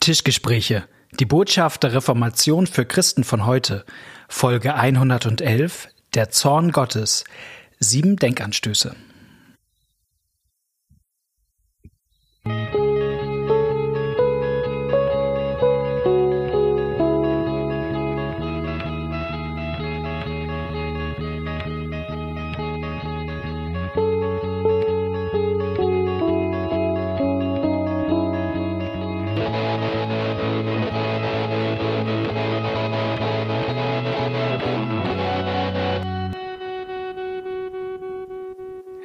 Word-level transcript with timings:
Tischgespräche. 0.00 0.84
Die 1.18 1.24
Botschaft 1.24 1.82
der 1.82 1.94
Reformation 1.94 2.66
für 2.66 2.84
Christen 2.84 3.24
von 3.24 3.46
heute. 3.46 3.84
Folge 4.28 4.74
111. 4.74 5.88
Der 6.14 6.30
Zorn 6.30 6.72
Gottes. 6.72 7.24
Sieben 7.80 8.16
Denkanstöße. 8.16 8.94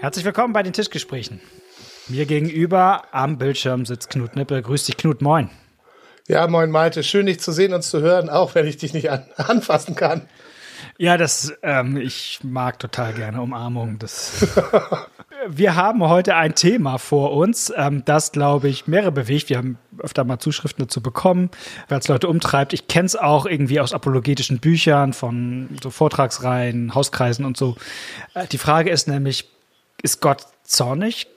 Herzlich 0.03 0.25
willkommen 0.25 0.51
bei 0.51 0.63
den 0.63 0.73
Tischgesprächen. 0.73 1.39
Mir 2.09 2.25
gegenüber 2.25 3.03
am 3.13 3.37
Bildschirm 3.37 3.85
sitzt 3.85 4.09
Knut 4.09 4.35
Nippel. 4.35 4.61
Grüß 4.61 4.85
dich, 4.85 4.97
Knut. 4.97 5.21
Moin. 5.21 5.49
Ja, 6.27 6.45
moin 6.47 6.71
Malte. 6.71 7.03
Schön, 7.03 7.25
dich 7.25 7.39
zu 7.39 7.53
sehen 7.53 7.73
und 7.73 7.83
zu 7.83 8.01
hören, 8.01 8.29
auch 8.29 8.53
wenn 8.53 8.67
ich 8.67 8.75
dich 8.75 8.93
nicht 8.93 9.09
an 9.09 9.23
anfassen 9.37 9.95
kann. 9.95 10.27
Ja, 10.97 11.15
das, 11.15 11.53
ähm, 11.63 11.95
ich 11.95 12.41
mag 12.43 12.79
total 12.79 13.13
gerne 13.13 13.41
Umarmung. 13.41 13.97
Das, 13.97 14.45
wir 15.47 15.75
haben 15.77 16.03
heute 16.03 16.35
ein 16.35 16.53
Thema 16.53 16.97
vor 16.97 17.31
uns, 17.31 17.71
ähm, 17.73 18.03
das, 18.03 18.33
glaube 18.33 18.67
ich, 18.67 18.87
mehrere 18.87 19.13
bewegt. 19.13 19.47
Wir 19.47 19.57
haben 19.57 19.77
öfter 19.99 20.25
mal 20.25 20.37
Zuschriften 20.37 20.83
dazu 20.83 21.01
bekommen, 21.01 21.49
weil 21.87 21.99
es 21.99 22.09
Leute 22.09 22.27
umtreibt. 22.27 22.73
Ich 22.73 22.89
kenne 22.89 23.05
es 23.05 23.15
auch 23.15 23.45
irgendwie 23.45 23.79
aus 23.79 23.93
apologetischen 23.93 24.59
Büchern, 24.59 25.13
von 25.13 25.69
so 25.81 25.91
Vortragsreihen, 25.91 26.93
Hauskreisen 26.93 27.45
und 27.45 27.55
so. 27.55 27.77
Äh, 28.33 28.47
die 28.47 28.57
Frage 28.57 28.89
ist 28.89 29.07
nämlich, 29.07 29.52
ist 30.03 30.21
Gott 30.21 30.45
zornig? 30.63 31.27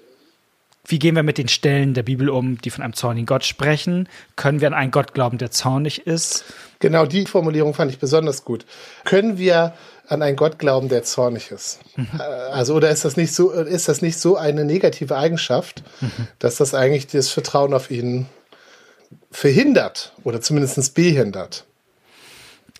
Wie 0.88 0.98
gehen 0.98 1.16
wir 1.16 1.24
mit 1.24 1.38
den 1.38 1.48
Stellen 1.48 1.94
der 1.94 2.04
Bibel 2.04 2.28
um, 2.28 2.60
die 2.60 2.70
von 2.70 2.84
einem 2.84 2.92
zornigen 2.92 3.26
Gott 3.26 3.44
sprechen? 3.44 4.08
Können 4.36 4.60
wir 4.60 4.68
an 4.68 4.74
einen 4.74 4.90
Gott 4.92 5.14
glauben, 5.14 5.38
der 5.38 5.50
zornig 5.50 6.06
ist? 6.06 6.44
Genau 6.78 7.06
die 7.06 7.26
Formulierung 7.26 7.74
fand 7.74 7.90
ich 7.90 7.98
besonders 7.98 8.44
gut. 8.44 8.66
Können 9.04 9.38
wir 9.38 9.74
an 10.06 10.22
einen 10.22 10.36
Gott 10.36 10.60
glauben, 10.60 10.88
der 10.88 11.02
zornig 11.02 11.50
ist? 11.50 11.80
Mhm. 11.96 12.20
Also, 12.52 12.74
oder 12.74 12.90
ist 12.90 13.04
das 13.04 13.16
nicht 13.16 13.34
so, 13.34 13.50
ist 13.50 13.88
das 13.88 14.00
nicht 14.00 14.20
so 14.20 14.36
eine 14.36 14.64
negative 14.64 15.16
Eigenschaft, 15.16 15.82
mhm. 16.00 16.28
dass 16.38 16.56
das 16.56 16.74
eigentlich 16.74 17.08
das 17.08 17.30
Vertrauen 17.30 17.74
auf 17.74 17.90
ihn 17.90 18.26
verhindert 19.32 20.12
oder 20.22 20.40
zumindest 20.40 20.94
behindert? 20.94 21.64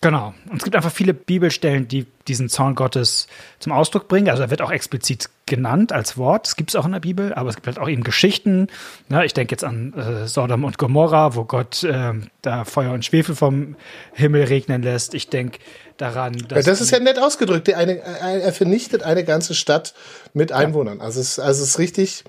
Genau. 0.01 0.33
Und 0.49 0.57
es 0.57 0.63
gibt 0.63 0.75
einfach 0.75 0.91
viele 0.91 1.13
Bibelstellen, 1.13 1.87
die 1.87 2.05
diesen 2.27 2.49
Zorn 2.49 2.75
Gottes 2.75 3.27
zum 3.59 3.71
Ausdruck 3.71 4.07
bringen. 4.07 4.29
Also 4.29 4.43
er 4.43 4.51
wird 4.51 4.61
auch 4.61 4.71
explizit 4.71 5.29
genannt 5.47 5.91
als 5.91 6.17
Wort. 6.17 6.45
Das 6.45 6.55
gibt 6.55 6.69
es 6.69 6.75
auch 6.75 6.85
in 6.85 6.91
der 6.91 6.99
Bibel, 6.99 7.33
aber 7.33 7.49
es 7.49 7.55
gibt 7.55 7.67
halt 7.67 7.79
auch 7.79 7.89
eben 7.89 8.03
Geschichten. 8.03 8.67
Ja, 9.09 9.23
ich 9.23 9.33
denke 9.33 9.53
jetzt 9.53 9.63
an 9.63 9.93
äh, 9.93 10.27
Sodom 10.27 10.65
und 10.65 10.77
Gomorra, 10.77 11.35
wo 11.35 11.45
Gott 11.45 11.83
äh, 11.83 12.13
da 12.41 12.65
Feuer 12.65 12.93
und 12.93 13.05
Schwefel 13.05 13.35
vom 13.35 13.75
Himmel 14.13 14.43
regnen 14.43 14.83
lässt. 14.83 15.15
Ich 15.15 15.29
denke 15.29 15.59
daran, 15.97 16.33
dass. 16.47 16.65
Ja, 16.65 16.71
das 16.71 16.81
ist 16.81 16.91
ja 16.91 16.99
nett 16.99 17.17
ausgedrückt. 17.17 17.73
Eine, 17.73 17.97
er 17.99 18.53
vernichtet 18.53 19.01
eine 19.01 19.23
ganze 19.23 19.55
Stadt 19.55 19.95
mit 20.33 20.51
Einwohnern. 20.51 20.99
Ja. 20.99 21.05
Also, 21.05 21.21
es, 21.21 21.39
also 21.39 21.63
es 21.63 21.69
ist 21.69 21.79
richtig. 21.79 22.23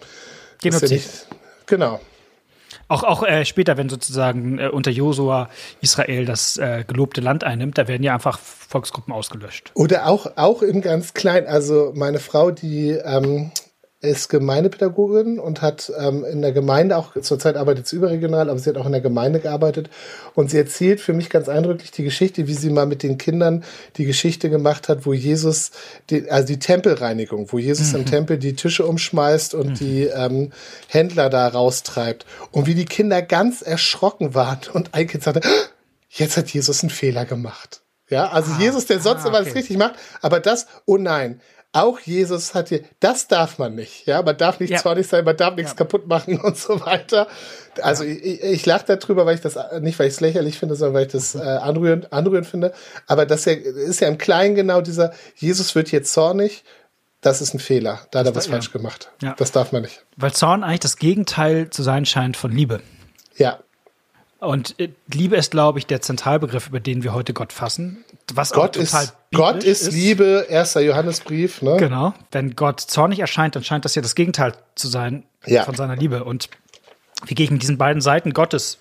Genozid. 0.63 0.85
Ist 0.85 0.91
ja 0.91 0.97
nicht, 0.97 1.67
genau. 1.67 2.01
Auch, 2.89 3.03
auch 3.03 3.23
äh, 3.23 3.45
später, 3.45 3.77
wenn 3.77 3.89
sozusagen 3.89 4.59
äh, 4.59 4.69
unter 4.69 4.91
Josua 4.91 5.49
Israel 5.81 6.25
das 6.25 6.57
äh, 6.57 6.85
gelobte 6.87 7.21
Land 7.21 7.45
einnimmt, 7.45 7.79
da 7.79 7.89
werden 7.89 8.03
ja 8.03 8.15
einfach 8.15 8.39
Volksgruppen 8.39 9.13
ausgelöscht. 9.13 9.71
Oder 9.75 10.07
auch, 10.07 10.37
auch 10.37 10.63
im 10.63 10.81
ganz 10.81 11.15
Kleinen. 11.15 11.47
Also 11.47 11.93
meine 11.95 12.19
Frau, 12.19 12.51
die 12.51 12.91
ähm, 12.91 13.51
ist 14.01 14.29
Gemeindepädagogin 14.29 15.41
und 15.41 15.61
hat 15.61 15.93
ähm, 15.99 16.25
in 16.25 16.41
der 16.41 16.53
Gemeinde 16.53 16.97
auch, 16.97 17.21
zurzeit 17.21 17.57
arbeitet 17.57 17.89
sie 17.89 17.97
überregional, 17.97 18.49
aber 18.49 18.59
sie 18.61 18.71
hat 18.71 18.77
auch 18.77 18.87
in 18.87 18.93
der 18.93 19.01
Gemeinde 19.01 19.41
gearbeitet. 19.41 19.91
Und 20.35 20.53
sie 20.53 20.59
erzählt 20.59 21.01
für 21.01 21.13
mich 21.13 21.31
ganz 21.31 21.49
eindrücklich 21.49 21.91
die 21.91 22.05
Geschichte, 22.05 22.47
wie 22.47 22.55
sie 22.55 22.71
mal 22.71 22.87
mit 22.87 23.03
den 23.03 23.19
Kindern 23.19 23.65
die 23.97 24.05
Geschichte 24.05 24.51
gemacht 24.51 24.89
hat, 24.89 25.05
wo 25.05 25.13
Jesus, 25.13 25.73
die, 26.11 26.31
also 26.31 26.47
die 26.47 26.61
Tempelreinigung, 26.61 27.51
wo 27.51 27.59
Jesus 27.59 27.93
mhm. 27.93 28.01
im 28.01 28.07
Tempel 28.07 28.39
die 28.39 28.55
Tische 28.55 28.87
umschmeißt 28.87 29.55
und 29.55 29.71
mhm. 29.71 29.75
die 29.75 30.05
ähm, 30.05 30.53
Händler 30.87 31.29
da 31.29 31.49
raustreibt. 31.49 32.25
Und 32.53 32.67
wie 32.67 32.75
die 32.75 32.85
Kinder 32.85 33.21
ganz 33.21 33.63
erschrocken 33.63 34.33
waren 34.33 34.61
und 34.73 34.95
ein 34.95 35.09
Kind 35.09 35.25
sagte, 35.25 35.41
jetzt 36.09 36.37
hat 36.37 36.49
Jesus 36.51 36.85
einen 36.85 36.91
Fehler 36.91 37.25
gemacht. 37.25 37.83
Ja, 38.11 38.29
also 38.29 38.53
ah, 38.53 38.61
Jesus, 38.61 38.87
der 38.87 39.01
sonst 39.01 39.19
ah, 39.19 39.21
okay. 39.21 39.29
immer 39.29 39.39
alles 39.39 39.55
richtig 39.55 39.77
macht, 39.77 39.95
aber 40.23 40.41
das, 40.41 40.67
oh 40.87 40.97
nein, 40.97 41.41
auch 41.79 42.01
Jesus 42.01 42.55
hat 42.55 42.69
hier, 42.69 42.83
das 43.01 43.29
darf 43.29 43.59
man 43.59 43.75
nicht. 43.75 44.07
Ja, 44.07 44.23
man 44.23 44.37
darf 44.37 44.61
nicht 44.61 44.71
ja. 44.71 44.79
zornig 44.79 45.07
sein, 45.07 45.25
man 45.25 45.37
darf 45.37 45.55
nichts 45.57 45.73
ja. 45.73 45.77
kaputt 45.77 46.07
machen 46.07 46.41
und 46.43 46.57
so 46.57 46.85
weiter. 46.85 47.29
Also 47.83 48.05
ja. 48.05 48.11
ich, 48.13 48.43
ich 48.43 48.67
lache 48.67 48.97
darüber, 48.97 49.27
weil 49.27 49.35
ich 49.35 49.41
das 49.41 49.59
nicht, 49.81 49.99
weil 49.99 50.09
ich 50.09 50.15
es 50.15 50.21
lächerlich 50.21 50.59
finde, 50.59 50.75
sondern 50.75 50.95
weil 50.95 51.07
ich 51.07 51.13
das 51.13 51.35
äh, 51.35 51.39
anrührend, 51.39 52.13
anrührend 52.13 52.47
finde. 52.47 52.73
Aber 53.07 53.27
das 53.27 53.47
ist 53.47 54.01
ja 54.01 54.09
im 54.09 54.19
Kleinen 54.19 54.55
genau 54.55 54.81
dieser, 54.81 55.13
Jesus 55.37 55.75
wird 55.75 55.89
hier 55.89 56.03
zornig. 56.03 56.65
Das 57.21 57.41
ist 57.41 57.53
ein 57.53 57.59
Fehler. 57.59 58.01
Da 58.13 58.21
hat 58.21 58.27
er 58.27 58.35
was 58.35 58.47
falsch 58.47 58.71
gemacht. 58.73 59.11
Das 59.39 59.51
darf 59.51 59.73
man 59.73 59.83
nicht. 59.83 60.05
Weil 60.17 60.33
Zorn 60.33 60.63
eigentlich 60.63 60.81
das 60.81 60.99
Gegenteil 60.99 61.69
zu 61.69 61.83
sein 61.83 62.07
scheint 62.07 62.37
von 62.37 62.53
Liebe. 62.53 62.81
Ja, 63.37 63.59
und 64.41 64.79
äh, 64.79 64.91
Liebe 65.13 65.37
ist, 65.37 65.51
glaube 65.51 65.81
ich, 65.81 65.87
der 65.87 66.01
Zentralbegriff, 66.01 66.69
über 66.69 66.79
den 66.79 67.03
wir 67.03 67.13
heute 67.13 67.33
Gott 67.33 67.53
fassen. 67.53 68.05
Was 68.33 68.53
Gott 68.53 68.77
ist, 68.77 69.15
Gott 69.35 69.65
ist, 69.65 69.83
ist 69.83 69.93
Liebe, 69.93 70.47
erster 70.49 70.81
Johannesbrief. 70.81 71.61
Ne? 71.61 71.77
Genau. 71.79 72.15
Wenn 72.31 72.55
Gott 72.55 72.81
zornig 72.81 73.19
erscheint, 73.19 73.57
dann 73.57 73.65
scheint 73.65 73.85
das 73.85 73.97
ja 73.97 74.03
das 74.03 74.15
Gegenteil 74.15 74.53
zu 74.77 74.87
sein 74.87 75.25
ja. 75.45 75.65
von 75.65 75.75
seiner 75.75 75.97
Liebe. 75.97 76.23
Und 76.23 76.51
wie 77.27 77.35
gehe 77.35 77.45
ich 77.45 77.51
mit 77.51 77.63
diesen 77.63 77.79
beiden 77.79 78.01
Seiten 78.01 78.33
Gottes 78.33 78.79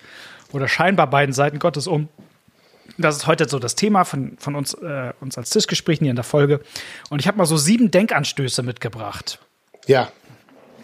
oder 0.52 0.68
scheinbar 0.68 1.08
beiden 1.08 1.34
Seiten 1.34 1.58
Gottes 1.58 1.88
um? 1.88 2.08
Das 3.00 3.16
ist 3.16 3.28
heute 3.28 3.50
so 3.50 3.58
das 3.58 3.76
Thema 3.76 4.06
von, 4.06 4.38
von 4.40 4.56
uns, 4.56 4.76
äh, 4.76 5.14
uns 5.20 5.38
als 5.38 5.50
Tischgesprächen 5.50 6.06
hier 6.06 6.12
in 6.12 6.16
der 6.16 6.24
Folge. 6.24 6.62
Und 7.10 7.20
ich 7.20 7.28
habe 7.28 7.38
mal 7.38 7.46
so 7.46 7.58
sieben 7.58 7.90
Denkanstöße 7.90 8.62
mitgebracht. 8.62 9.40
Ja. 9.88 10.12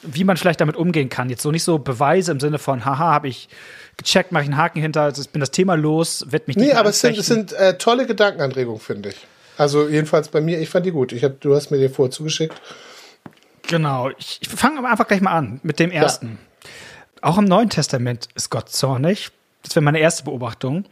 Wie 0.01 0.23
man 0.23 0.35
vielleicht 0.35 0.61
damit 0.61 0.75
umgehen 0.75 1.09
kann. 1.09 1.29
Jetzt 1.29 1.43
so 1.43 1.51
nicht 1.51 1.63
so 1.63 1.77
Beweise 1.77 2.31
im 2.31 2.39
Sinne 2.39 2.57
von, 2.57 2.85
haha, 2.85 2.97
habe 2.97 3.27
ich 3.27 3.49
gecheckt, 3.97 4.31
mache 4.31 4.43
ich 4.43 4.49
einen 4.49 4.57
Haken 4.57 4.81
hinter, 4.81 5.01
also 5.01 5.21
ich 5.21 5.29
bin 5.29 5.39
das 5.39 5.51
Thema 5.51 5.75
los, 5.75 6.25
wird 6.29 6.47
mich 6.47 6.57
nicht 6.57 6.67
Nee, 6.67 6.73
aber 6.73 6.89
es 6.89 7.01
sind, 7.01 7.17
es 7.17 7.27
sind 7.27 7.53
äh, 7.53 7.77
tolle 7.77 8.05
Gedankenanregungen, 8.05 8.79
finde 8.79 9.09
ich. 9.09 9.27
Also 9.57 9.87
jedenfalls 9.87 10.29
bei 10.29 10.41
mir, 10.41 10.59
ich 10.59 10.69
fand 10.69 10.85
die 10.85 10.91
gut. 10.91 11.11
Ich 11.11 11.23
hab, 11.23 11.39
du 11.41 11.55
hast 11.55 11.69
mir 11.69 11.77
die 11.77 11.89
vorzugeschickt. 11.89 12.59
Genau, 13.67 14.09
ich, 14.17 14.39
ich 14.41 14.49
fange 14.49 14.87
einfach 14.87 15.07
gleich 15.07 15.21
mal 15.21 15.33
an 15.33 15.59
mit 15.63 15.79
dem 15.79 15.91
ersten. 15.91 16.39
Ja. 16.63 16.69
Auch 17.29 17.37
im 17.37 17.45
Neuen 17.45 17.69
Testament 17.69 18.27
ist 18.35 18.49
Gott 18.49 18.69
zornig. 18.69 19.31
Das 19.61 19.75
wäre 19.75 19.83
meine 19.83 19.99
erste 19.99 20.23
Beobachtung. 20.23 20.85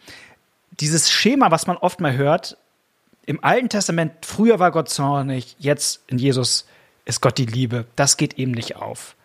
Dieses 0.80 1.12
Schema, 1.12 1.52
was 1.52 1.68
man 1.68 1.78
oft 1.78 2.00
mal 2.00 2.16
hört, 2.16 2.58
im 3.26 3.44
Alten 3.44 3.70
Testament, 3.70 4.14
früher 4.26 4.60
war 4.60 4.72
Gott 4.72 4.90
zornig, 4.90 5.56
jetzt 5.60 6.02
in 6.08 6.18
Jesus 6.18 6.66
ist 7.06 7.22
Gott 7.22 7.38
die 7.38 7.46
Liebe. 7.46 7.86
Das 7.96 8.18
geht 8.18 8.36
eben 8.36 8.52
nicht 8.52 8.78
auf. 8.78 9.16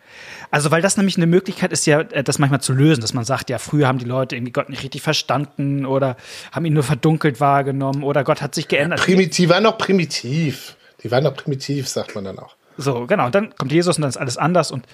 Also, 0.51 0.71
weil 0.71 0.83
das 0.83 0.97
nämlich 0.97 1.17
eine 1.17 1.27
Möglichkeit 1.27 1.73
ist, 1.73 1.87
ja, 1.87 2.01
äh, 2.01 2.23
das 2.23 2.39
manchmal 2.39 2.61
zu 2.61 2.73
lösen, 2.73 3.01
dass 3.01 3.15
man 3.15 3.25
sagt, 3.25 3.51
ja, 3.51 3.59
früher 3.59 3.89
haben 3.89 3.99
die 3.99 4.05
Leute 4.05 4.37
irgendwie 4.37 4.53
Gott 4.53 4.69
nicht 4.69 4.83
richtig 4.83 5.03
verstanden 5.03 5.87
oder 5.87 6.17
haben 6.53 6.65
ihn 6.65 6.75
nur 6.75 6.83
verdunkelt 6.83 7.41
wahrgenommen 7.41 8.03
oder 8.03 8.25
Gott 8.25 8.43
hat 8.43 8.55
sich 8.55 8.69
geändert. 8.69 9.01
Primitiv, 9.01 9.37
die 9.37 9.49
waren 9.49 9.63
noch 9.63 9.79
primitiv. 9.79 10.77
Die 11.03 11.11
waren 11.11 11.25
noch 11.25 11.35
primitiv, 11.35 11.89
sagt 11.89 12.15
man 12.15 12.25
dann 12.25 12.39
auch. 12.39 12.57
So, 12.77 13.07
genau. 13.07 13.27
Und 13.27 13.35
dann 13.35 13.55
kommt 13.57 13.73
Jesus 13.73 13.97
und 13.97 14.03
dann 14.03 14.09
ist 14.09 14.17
alles 14.17 14.37
anders. 14.37 14.71
Und 14.71 14.87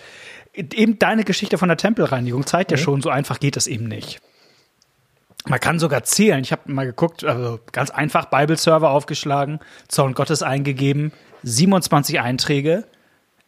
eben 0.55 0.99
deine 0.99 1.25
Geschichte 1.25 1.59
von 1.59 1.69
der 1.69 1.77
Tempelreinigung 1.77 2.47
zeigt 2.47 2.71
mhm. 2.71 2.77
ja 2.77 2.83
schon, 2.83 3.03
so 3.03 3.11
einfach 3.11 3.41
geht 3.41 3.57
es 3.57 3.67
eben 3.67 3.87
nicht. 3.87 4.21
Man 5.47 5.59
kann 5.59 5.79
sogar 5.79 6.05
zählen. 6.05 6.41
Ich 6.43 6.53
habe 6.53 6.73
mal 6.73 6.87
geguckt, 6.87 7.25
also 7.25 7.59
ganz 7.73 7.91
einfach 7.91 8.27
Bible-Server 8.27 8.91
aufgeschlagen, 8.91 9.59
Zorn 9.89 10.15
Gottes 10.15 10.43
eingegeben, 10.43 11.13
27 11.43 12.21
Einträge, 12.21 12.85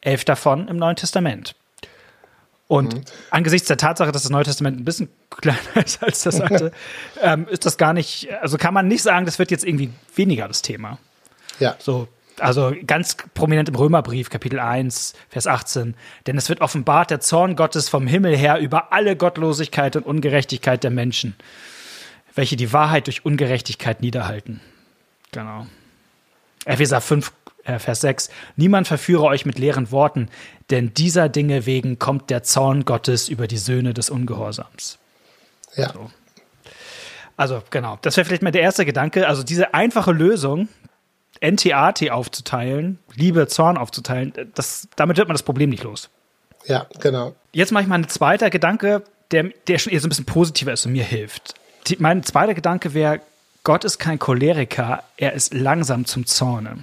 elf 0.00 0.24
davon 0.24 0.66
im 0.68 0.76
Neuen 0.76 0.96
Testament. 0.96 1.54
Und 2.66 2.94
mhm. 2.94 3.04
angesichts 3.30 3.68
der 3.68 3.76
Tatsache, 3.76 4.10
dass 4.10 4.22
das 4.22 4.30
Neue 4.30 4.44
Testament 4.44 4.80
ein 4.80 4.84
bisschen 4.84 5.08
kleiner 5.30 5.84
ist 5.84 6.02
als 6.02 6.22
das 6.22 6.40
alte, 6.40 6.72
ähm, 7.22 7.46
ist 7.48 7.66
das 7.66 7.76
gar 7.76 7.92
nicht, 7.92 8.28
also 8.40 8.56
kann 8.56 8.74
man 8.74 8.88
nicht 8.88 9.02
sagen, 9.02 9.26
das 9.26 9.38
wird 9.38 9.50
jetzt 9.50 9.64
irgendwie 9.64 9.90
weniger 10.14 10.48
das 10.48 10.62
Thema. 10.62 10.98
Ja. 11.60 11.76
So, 11.78 12.08
also 12.38 12.74
ganz 12.86 13.16
prominent 13.34 13.68
im 13.68 13.74
Römerbrief, 13.74 14.30
Kapitel 14.30 14.58
1, 14.58 15.14
Vers 15.28 15.46
18. 15.46 15.94
Denn 16.26 16.36
es 16.36 16.48
wird 16.48 16.60
offenbart 16.60 17.10
der 17.10 17.20
Zorn 17.20 17.54
Gottes 17.54 17.88
vom 17.88 18.06
Himmel 18.06 18.36
her 18.36 18.58
über 18.58 18.92
alle 18.92 19.16
Gottlosigkeit 19.16 19.94
und 19.96 20.04
Ungerechtigkeit 20.04 20.82
der 20.82 20.90
Menschen, 20.90 21.36
welche 22.34 22.56
die 22.56 22.72
Wahrheit 22.72 23.06
durch 23.06 23.24
Ungerechtigkeit 23.24 24.00
niederhalten. 24.00 24.60
Genau. 25.32 25.66
Epheser 26.64 27.00
5, 27.00 27.32
äh, 27.64 27.78
Vers 27.78 28.00
6. 28.02 28.30
Niemand 28.56 28.86
verführe 28.86 29.24
euch 29.24 29.46
mit 29.46 29.58
leeren 29.58 29.90
Worten, 29.90 30.28
denn 30.70 30.94
dieser 30.94 31.28
Dinge 31.28 31.66
wegen 31.66 31.98
kommt 31.98 32.30
der 32.30 32.42
Zorn 32.42 32.84
Gottes 32.84 33.28
über 33.28 33.46
die 33.46 33.58
Söhne 33.58 33.94
des 33.94 34.10
Ungehorsams. 34.10 34.98
Ja. 35.76 35.92
So. 35.92 36.10
Also 37.36 37.62
genau, 37.70 37.98
das 38.02 38.16
wäre 38.16 38.24
vielleicht 38.24 38.42
mal 38.42 38.52
der 38.52 38.62
erste 38.62 38.84
Gedanke. 38.84 39.26
Also 39.26 39.42
diese 39.42 39.74
einfache 39.74 40.12
Lösung, 40.12 40.68
NTAT 41.42 42.10
aufzuteilen, 42.10 42.98
Liebe, 43.14 43.48
Zorn 43.48 43.76
aufzuteilen, 43.76 44.32
das, 44.54 44.88
damit 44.96 45.16
wird 45.16 45.28
man 45.28 45.34
das 45.34 45.42
Problem 45.42 45.70
nicht 45.70 45.82
los. 45.82 46.10
Ja, 46.66 46.86
genau. 47.00 47.34
Jetzt 47.52 47.72
mache 47.72 47.82
ich 47.82 47.88
mal 47.88 47.96
einen 47.96 48.08
zweiten 48.08 48.50
Gedanke, 48.50 49.02
der, 49.30 49.50
der 49.66 49.78
schon 49.78 49.92
eher 49.92 50.00
so 50.00 50.06
ein 50.06 50.10
bisschen 50.10 50.24
positiver 50.24 50.72
ist 50.72 50.86
und 50.86 50.92
mir 50.92 51.04
hilft. 51.04 51.54
Die, 51.86 51.96
mein 51.98 52.22
zweiter 52.22 52.54
Gedanke 52.54 52.94
wäre, 52.94 53.20
Gott 53.64 53.84
ist 53.84 53.98
kein 53.98 54.18
Choleriker, 54.18 55.02
er 55.16 55.32
ist 55.32 55.52
langsam 55.52 56.04
zum 56.04 56.26
Zorne. 56.26 56.76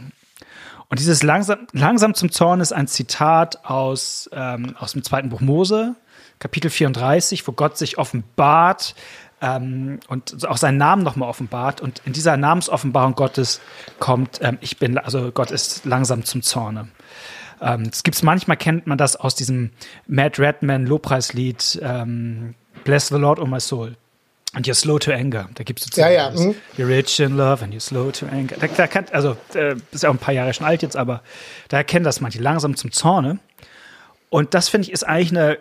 Und 0.91 0.99
dieses 0.99 1.23
langsam, 1.23 1.67
langsam 1.71 2.13
zum 2.15 2.31
Zorn 2.31 2.59
ist 2.59 2.73
ein 2.73 2.85
Zitat 2.85 3.63
aus, 3.63 4.29
ähm, 4.33 4.75
aus 4.77 4.91
dem 4.91 5.03
zweiten 5.03 5.29
Buch 5.29 5.39
Mose, 5.39 5.95
Kapitel 6.37 6.69
34, 6.69 7.47
wo 7.47 7.53
Gott 7.53 7.77
sich 7.77 7.97
offenbart 7.97 8.93
ähm, 9.39 10.01
und 10.09 10.45
auch 10.45 10.57
seinen 10.57 10.77
Namen 10.77 11.03
nochmal 11.03 11.29
offenbart. 11.29 11.79
Und 11.79 12.01
in 12.03 12.11
dieser 12.11 12.35
Namensoffenbarung 12.35 13.15
Gottes 13.15 13.61
kommt, 13.99 14.39
ähm, 14.41 14.57
ich 14.59 14.79
bin, 14.79 14.97
also 14.97 15.31
Gott 15.31 15.51
ist 15.51 15.85
langsam 15.85 16.25
zum 16.25 16.41
Zorne. 16.41 16.89
Ähm, 17.61 17.83
es 17.89 18.03
gibt's 18.03 18.21
manchmal 18.21 18.57
kennt 18.57 18.85
man 18.85 18.97
das 18.97 19.15
aus 19.15 19.33
diesem 19.33 19.69
Matt 20.07 20.39
Redman 20.39 20.85
Lobpreislied 20.85 21.79
ähm, 21.81 22.53
Bless 22.83 23.07
the 23.07 23.15
Lord, 23.15 23.39
oh 23.39 23.45
my 23.45 23.61
soul. 23.61 23.95
And 24.53 24.67
you're 24.67 24.73
slow 24.75 24.99
to 24.99 25.11
anger. 25.11 25.47
Da 25.55 25.63
gibt's 25.63 25.83
sozusagen 25.85 26.13
Ja, 26.13 26.29
ja, 26.29 26.37
mhm. 26.37 26.55
You're 26.77 26.87
rich 26.87 27.19
in 27.19 27.37
love 27.37 27.63
and 27.63 27.73
you're 27.73 27.79
slow 27.79 28.11
to 28.11 28.25
anger. 28.25 28.57
Da, 28.59 28.67
da 28.67 28.87
kann, 28.87 29.05
also 29.11 29.37
äh, 29.53 29.75
ist 29.91 30.03
ja 30.03 30.09
auch 30.09 30.13
ein 30.13 30.19
paar 30.19 30.33
Jahre 30.33 30.53
schon 30.53 30.67
alt 30.67 30.81
jetzt, 30.81 30.97
aber 30.97 31.21
da 31.69 31.77
erkennen 31.77 32.03
das 32.03 32.19
manche 32.19 32.39
langsam 32.39 32.75
zum 32.75 32.91
Zorne. 32.91 33.39
Und 34.29 34.53
das 34.53 34.67
finde 34.69 34.87
ich 34.87 34.93
ist 34.93 35.03
eigentlich 35.03 35.31
eine, 35.31 35.57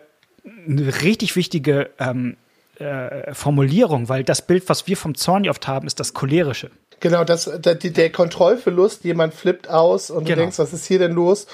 eine 0.66 1.02
richtig 1.02 1.36
wichtige 1.36 1.90
ähm, 2.00 2.36
äh, 2.78 3.32
Formulierung, 3.34 4.08
weil 4.08 4.24
das 4.24 4.42
Bild, 4.44 4.68
was 4.68 4.86
wir 4.88 4.96
vom 4.96 5.14
Zorn 5.14 5.48
oft 5.48 5.68
haben, 5.68 5.86
ist 5.86 6.00
das 6.00 6.12
cholerische. 6.14 6.70
Genau, 7.00 7.24
das, 7.24 7.50
der, 7.58 7.76
der 7.76 8.10
Kontrollverlust, 8.12 9.04
jemand 9.04 9.34
flippt 9.34 9.68
aus 9.70 10.10
und 10.10 10.24
Genau. 10.24 10.36
du 10.36 10.40
denkst, 10.42 10.58
was 10.58 10.72
ist 10.72 10.86
hier 10.86 10.98
denn 10.98 11.12
los? 11.12 11.46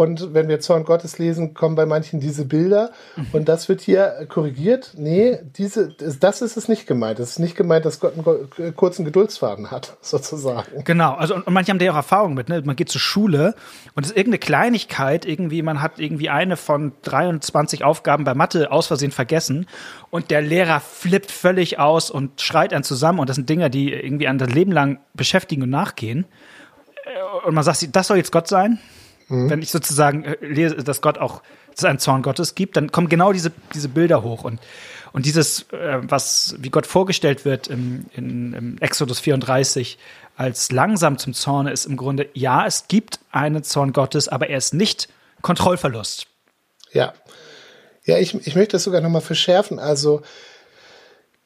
Und 0.00 0.32
wenn 0.32 0.48
wir 0.48 0.60
Zorn 0.60 0.84
Gottes 0.84 1.18
lesen, 1.18 1.52
kommen 1.52 1.74
bei 1.74 1.84
manchen 1.84 2.20
diese 2.20 2.46
Bilder. 2.46 2.90
Mhm. 3.16 3.26
Und 3.32 3.48
das 3.50 3.68
wird 3.68 3.82
hier 3.82 4.26
korrigiert. 4.28 4.92
Nee, 4.96 5.38
diese, 5.56 5.88
das 6.20 6.40
ist 6.40 6.56
es 6.56 6.68
nicht 6.68 6.86
gemeint. 6.86 7.18
Es 7.18 7.32
ist 7.32 7.38
nicht 7.38 7.54
gemeint, 7.54 7.84
dass 7.84 8.00
Gott 8.00 8.14
einen 8.14 8.22
go- 8.24 8.46
kurzen 8.74 9.04
Geduldsfaden 9.04 9.70
hat, 9.70 9.96
sozusagen. 10.00 10.84
Genau, 10.84 11.12
also 11.14 11.34
und, 11.34 11.46
und 11.46 11.52
manche 11.52 11.70
haben 11.70 11.78
da 11.78 11.84
ja 11.84 11.92
auch 11.92 11.96
Erfahrung 11.96 12.32
mit, 12.34 12.48
ne? 12.48 12.62
Man 12.64 12.76
geht 12.76 12.88
zur 12.88 13.00
Schule 13.00 13.54
und 13.94 14.04
es 14.06 14.12
ist 14.12 14.16
irgendeine 14.16 14.38
Kleinigkeit, 14.38 15.26
irgendwie, 15.26 15.60
man 15.62 15.82
hat 15.82 15.98
irgendwie 15.98 16.30
eine 16.30 16.56
von 16.56 16.92
23 17.02 17.84
Aufgaben 17.84 18.24
bei 18.24 18.34
Mathe 18.34 18.72
aus 18.72 18.86
Versehen 18.86 19.10
vergessen 19.12 19.66
und 20.10 20.30
der 20.30 20.40
Lehrer 20.40 20.80
flippt 20.80 21.30
völlig 21.30 21.78
aus 21.78 22.10
und 22.10 22.40
schreit 22.40 22.72
einen 22.72 22.84
zusammen 22.84 23.18
und 23.18 23.28
das 23.28 23.36
sind 23.36 23.48
Dinge, 23.50 23.68
die 23.68 23.92
irgendwie 23.92 24.28
an 24.28 24.38
das 24.38 24.48
Leben 24.50 24.72
lang 24.72 24.98
beschäftigen 25.14 25.62
und 25.62 25.70
nachgehen. 25.70 26.24
Äh, 27.04 27.46
Und 27.48 27.54
man 27.54 27.64
sagt, 27.64 27.86
das 27.94 28.06
soll 28.06 28.16
jetzt 28.16 28.32
Gott 28.32 28.48
sein? 28.48 28.78
Wenn 29.30 29.62
ich 29.62 29.70
sozusagen 29.70 30.24
äh, 30.24 30.36
lese, 30.40 30.76
dass 30.76 31.00
Gott 31.00 31.18
auch, 31.18 31.42
dass 31.70 31.78
es 31.78 31.84
einen 31.84 31.98
Zorn 31.98 32.22
Gottes 32.22 32.54
gibt, 32.54 32.76
dann 32.76 32.90
kommen 32.90 33.08
genau 33.08 33.32
diese, 33.32 33.52
diese 33.74 33.88
Bilder 33.88 34.22
hoch 34.22 34.44
und 34.44 34.60
und 35.12 35.26
dieses, 35.26 35.62
äh, 35.72 35.98
was 36.02 36.54
wie 36.58 36.70
Gott 36.70 36.86
vorgestellt 36.86 37.44
wird 37.44 37.68
im, 37.68 38.06
in, 38.14 38.52
im 38.52 38.78
Exodus 38.78 39.20
34 39.20 39.98
als 40.36 40.72
langsam 40.72 41.18
zum 41.18 41.34
Zorne, 41.34 41.72
ist 41.72 41.84
im 41.84 41.96
Grunde, 41.96 42.28
ja, 42.32 42.66
es 42.66 42.86
gibt 42.88 43.18
einen 43.30 43.62
Zorn 43.62 43.92
Gottes, 43.92 44.28
aber 44.28 44.48
er 44.48 44.58
ist 44.58 44.72
nicht 44.72 45.08
Kontrollverlust. 45.42 46.26
Ja. 46.92 47.12
Ja, 48.04 48.18
ich, 48.18 48.34
ich 48.46 48.54
möchte 48.54 48.72
das 48.72 48.84
sogar 48.84 49.00
nochmal 49.00 49.20
verschärfen. 49.20 49.78
Also, 49.78 50.22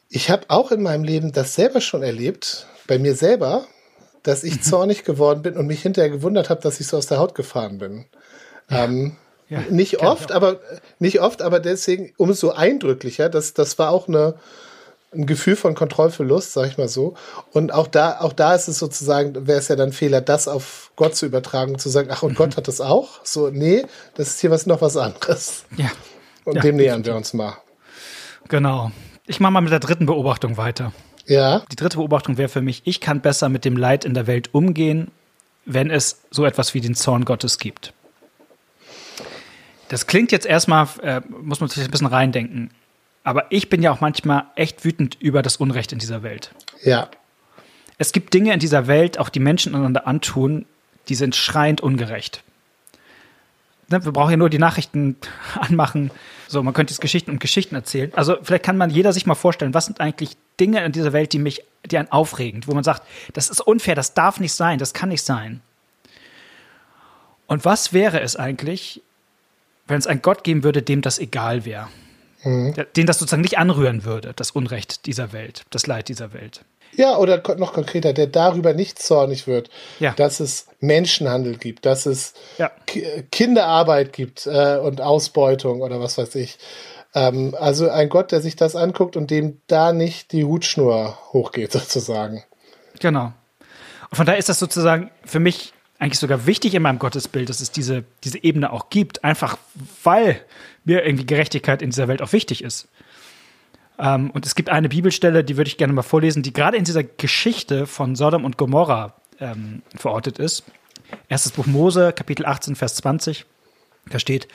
ich 0.09 0.31
habe 0.31 0.45
auch 0.49 0.71
in 0.71 0.83
meinem 0.83 1.03
Leben 1.03 1.33
das 1.33 1.55
selber 1.55 1.81
schon 1.81 2.03
erlebt, 2.03 2.67
bei 2.87 2.99
mir 2.99 3.15
selber, 3.17 3.67
dass 4.25 4.43
ich 4.43 4.63
zornig 4.63 5.05
geworden 5.05 5.43
bin 5.43 5.57
und 5.57 5.67
mich 5.69 5.83
hinterher 5.83 6.11
gewundert 6.11 6.51
habe, 6.51 6.61
dass 6.61 6.81
ich 6.81 6.89
so 6.89 6.97
aus 6.97 7.07
der 7.07 7.19
Haut 7.19 7.35
gefahren 7.37 7.79
bin. 7.79 8.07
Ähm, 8.71 9.17
Ja, 9.49 9.61
nicht 9.71 10.01
oft, 10.03 10.33
aber 10.33 10.59
nicht 10.99 11.21
oft, 11.21 11.43
aber 11.43 11.61
deswegen 11.61 12.13
umso 12.17 12.51
eindrücklicher. 12.51 13.29
Das, 13.29 13.55
das 13.55 13.79
war 13.79 13.91
auch 13.91 14.09
eine, 14.09 14.35
ein 15.15 15.27
Gefühl 15.27 15.55
von 15.55 15.75
Kontrollverlust, 15.75 16.55
sag 16.55 16.67
ich 16.69 16.79
mal 16.79 16.89
so. 16.89 17.15
Und 17.53 17.73
auch 17.73 17.87
da, 17.87 18.19
auch 18.21 18.33
da 18.33 18.55
ist 18.55 18.67
es 18.69 18.79
sozusagen, 18.79 19.47
wäre 19.47 19.59
es 19.59 19.69
ja 19.69 19.77
dann 19.77 19.93
Fehler, 19.93 20.23
das 20.23 20.49
auf 20.49 20.91
Gott 20.97 21.15
zu 21.15 21.27
übertragen 21.27 21.73
und 21.75 21.79
zu 21.79 21.91
sagen, 21.91 22.09
ach, 22.11 22.23
und 22.23 22.35
Gott 22.37 22.57
hat 22.57 22.67
das 22.67 22.81
auch? 22.81 23.21
So, 23.25 23.51
nee, 23.51 23.85
das 24.15 24.29
ist 24.29 24.41
hier 24.41 24.51
was 24.51 24.65
noch 24.67 24.81
was 24.81 24.97
anderes. 24.97 25.65
Ja, 25.77 25.91
Und 26.45 26.57
Ja, 26.57 26.63
dem 26.63 26.77
nähern 26.77 27.05
wir 27.05 27.15
uns 27.15 27.35
mal. 27.35 27.59
genau. 28.49 28.91
Ich 29.27 29.41
mache 29.41 29.53
mal 29.53 29.61
mit 29.63 29.73
der 29.73 29.81
dritten 29.81 30.05
Beobachtung 30.07 30.57
weiter. 30.57 30.93
Ja, 31.27 31.63
Die 31.71 31.77
dritte 31.77 31.97
Beobachtung 31.97 32.37
wäre 32.37 32.49
für 32.49 32.61
mich, 32.61 32.83
ich 32.85 33.01
kann 33.01 33.21
besser 33.21 33.49
mit 33.49 33.65
dem 33.65 33.77
Leid 33.77 34.05
in 34.05 34.15
der 34.15 34.27
Welt 34.27 34.51
umgehen, 34.53 35.11
wenn 35.65 35.91
es 35.91 36.23
so 36.31 36.45
etwas 36.45 36.75
wie 36.75 36.81
den 36.81 36.95
Zorn 36.95 37.25
Gottes 37.25 37.59
gibt. 37.59 37.93
Das 39.89 40.07
klingt 40.07 40.33
jetzt 40.33 40.47
erstmal, 40.47 40.87
äh, 41.03 41.21
muss 41.43 41.61
man 41.61 41.69
sich 41.69 41.85
ein 41.85 41.91
bisschen 41.91 42.07
reindenken. 42.07 42.71
Aber 43.23 43.47
ich 43.51 43.71
bin 43.71 43.83
ja 43.83 43.91
auch 43.91 44.01
manchmal 44.01 44.45
echt 44.55 44.85
wütend 44.85 45.17
über 45.21 45.41
das 45.43 45.57
Unrecht 45.57 45.93
in 45.93 45.99
dieser 45.99 46.23
Welt. 46.23 46.51
ja, 46.83 47.09
Es 47.97 48.13
gibt 48.13 48.35
Dinge 48.35 48.53
in 48.53 48.61
dieser 48.61 48.87
Welt, 48.87 49.19
auch 49.19 49.29
die 49.29 49.41
Menschen 49.41 49.75
einander 49.75 50.07
antun, 50.07 50.67
die 51.09 51.15
sind 51.15 51.37
schreiend 51.37 51.81
ungerecht. 51.81 52.43
Ne, 53.89 54.05
Wir 54.05 54.13
brauchen 54.13 54.31
ja 54.33 54.37
nur 54.37 54.51
die 54.51 54.59
Nachrichten 54.59 55.17
anmachen. 55.59 56.11
So, 56.49 56.63
man 56.63 56.75
könnte 56.75 56.93
jetzt 56.93 57.01
Geschichten 57.01 57.31
und 57.31 57.41
Geschichten 57.41 57.75
erzählen. 57.75 58.13
Also 58.15 58.37
vielleicht 58.43 58.65
kann 58.65 58.77
man 58.77 58.91
jeder 58.91 59.13
sich 59.13 59.27
mal 59.27 59.35
vorstellen, 59.35 59.73
was 59.75 59.87
sind 59.87 60.01
eigentlich 60.01 60.37
Dinge 60.61 60.85
in 60.85 60.93
dieser 60.93 61.13
Welt, 61.13 61.33
die 61.33 61.39
mich, 61.39 61.65
die 61.87 61.99
einen 61.99 62.11
aufregen, 62.11 62.63
wo 62.67 62.75
man 62.75 62.85
sagt, 62.85 63.03
das 63.33 63.51
ist 63.51 63.61
unfair, 63.61 63.95
das 63.95 64.15
darf 64.15 64.41
nicht 64.41 64.53
sein, 64.55 64.79
das 64.79 64.95
kann 64.95 65.09
nicht 65.09 65.23
sein. 65.25 65.61
Und 67.47 67.65
was 67.65 67.93
wäre 67.93 68.21
es 68.21 68.37
eigentlich, 68.37 69.03
wenn 69.87 69.99
es 69.99 70.07
einen 70.07 70.23
Gott 70.23 70.45
geben 70.45 70.65
würde, 70.65 70.83
dem 70.83 71.03
das 71.03 71.19
egal 71.19 71.65
wäre? 71.65 71.89
Der- 72.45 72.85
Den 72.85 73.07
das 73.07 73.19
sozusagen 73.19 73.43
nicht 73.43 73.59
anrühren 73.59 74.05
würde, 74.05 74.33
das 74.37 74.51
Unrecht 74.51 75.07
dieser 75.07 75.33
Welt, 75.33 75.65
das 75.71 75.87
Leid 75.87 76.09
dieser 76.09 76.33
Welt. 76.35 76.63
Ja, 76.93 77.17
oder 77.17 77.43
noch 77.57 77.73
konkreter, 77.73 78.13
der 78.13 78.27
darüber 78.29 78.73
nicht 78.75 78.99
zornig 79.01 79.47
wird, 79.47 79.69
Ja. 79.99 80.13
dass 80.13 80.41
es 80.41 80.67
Menschenhandel 80.81 81.57
gibt, 81.57 81.87
dass 81.87 82.07
es 82.07 82.35
Ja. 82.59 82.71
Ki- 82.87 83.25
Kinderarbeit 83.33 84.13
gibt 84.13 84.47
äh, 84.47 84.77
und 84.77 85.01
Ausbeutung 85.01 85.81
oder 85.81 86.01
was 86.01 86.19
weiß 86.19 86.35
ich. 86.37 86.59
Ähm, 87.15 87.55
also 87.59 87.89
ein 87.89 88.09
Gott, 88.09 88.33
der 88.33 88.41
sich 88.41 88.57
das 88.57 88.77
anguckt 88.77 89.17
und 89.17 89.31
dem 89.31 89.61
da 89.67 89.93
nicht 89.93 90.33
die 90.33 90.45
Hutschnur 90.45 91.19
hochgeht, 91.33 91.73
sozusagen. 91.73 92.45
Genau. 93.01 93.33
Und 94.11 94.17
von 94.17 94.27
daher 94.27 94.39
ist 94.39 94.49
das 94.49 94.59
sozusagen 94.59 95.11
für 95.25 95.41
mich 95.41 95.73
eigentlich 95.99 96.19
sogar 96.19 96.47
wichtig 96.47 96.75
in 96.75 96.83
meinem 96.83 96.99
Gottesbild, 96.99 97.49
dass 97.49 97.61
es 97.61 97.71
diese, 97.71 98.05
diese 98.25 98.43
Ebene 98.43 98.73
auch 98.73 98.91
gibt, 98.91 99.25
einfach 99.25 99.57
weil 100.03 100.41
mir 100.85 101.05
irgendwie 101.05 101.25
Gerechtigkeit 101.25 101.83
in 101.83 101.91
dieser 101.91 102.09
Welt 102.09 102.21
auch 102.21 102.33
wichtig 102.33 102.63
ist. 102.63 102.89
Ähm, 103.99 104.31
und 104.31 104.45
es 104.45 104.55
gibt 104.55 104.69
eine 104.69 104.89
Bibelstelle, 104.89 105.45
die 105.45 105.57
würde 105.57 105.69
ich 105.69 105.77
gerne 105.77 105.93
mal 105.93 106.03
vorlesen, 106.03 106.43
die 106.43 106.53
gerade 106.53 106.77
in 106.77 106.85
dieser 106.85 107.05
Geschichte 107.05 107.87
von 107.87 108.17
Sodom 108.17 108.45
und 108.45 108.59
Gomorra 108.59 109.15
ähm, 109.41 109.83
verortet 109.95 110.39
ist. 110.39 110.65
Erstes 111.29 111.53
Buch 111.53 111.67
Mose, 111.67 112.13
Kapitel 112.13 112.45
18, 112.45 112.77
Vers 112.77 112.97
20. 112.97 113.47
Da 114.11 114.19
steht, 114.19 114.49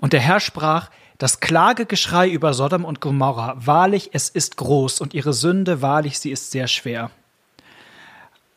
und 0.00 0.12
der 0.12 0.20
Herr 0.20 0.40
sprach, 0.40 0.90
das 1.18 1.40
Klagegeschrei 1.40 2.28
über 2.28 2.54
Sodom 2.54 2.84
und 2.84 3.00
Gomorra, 3.00 3.54
wahrlich, 3.58 4.10
es 4.12 4.28
ist 4.28 4.56
groß 4.56 5.00
und 5.00 5.14
ihre 5.14 5.32
Sünde, 5.32 5.80
wahrlich, 5.82 6.18
sie 6.18 6.30
ist 6.30 6.50
sehr 6.50 6.66
schwer. 6.66 7.10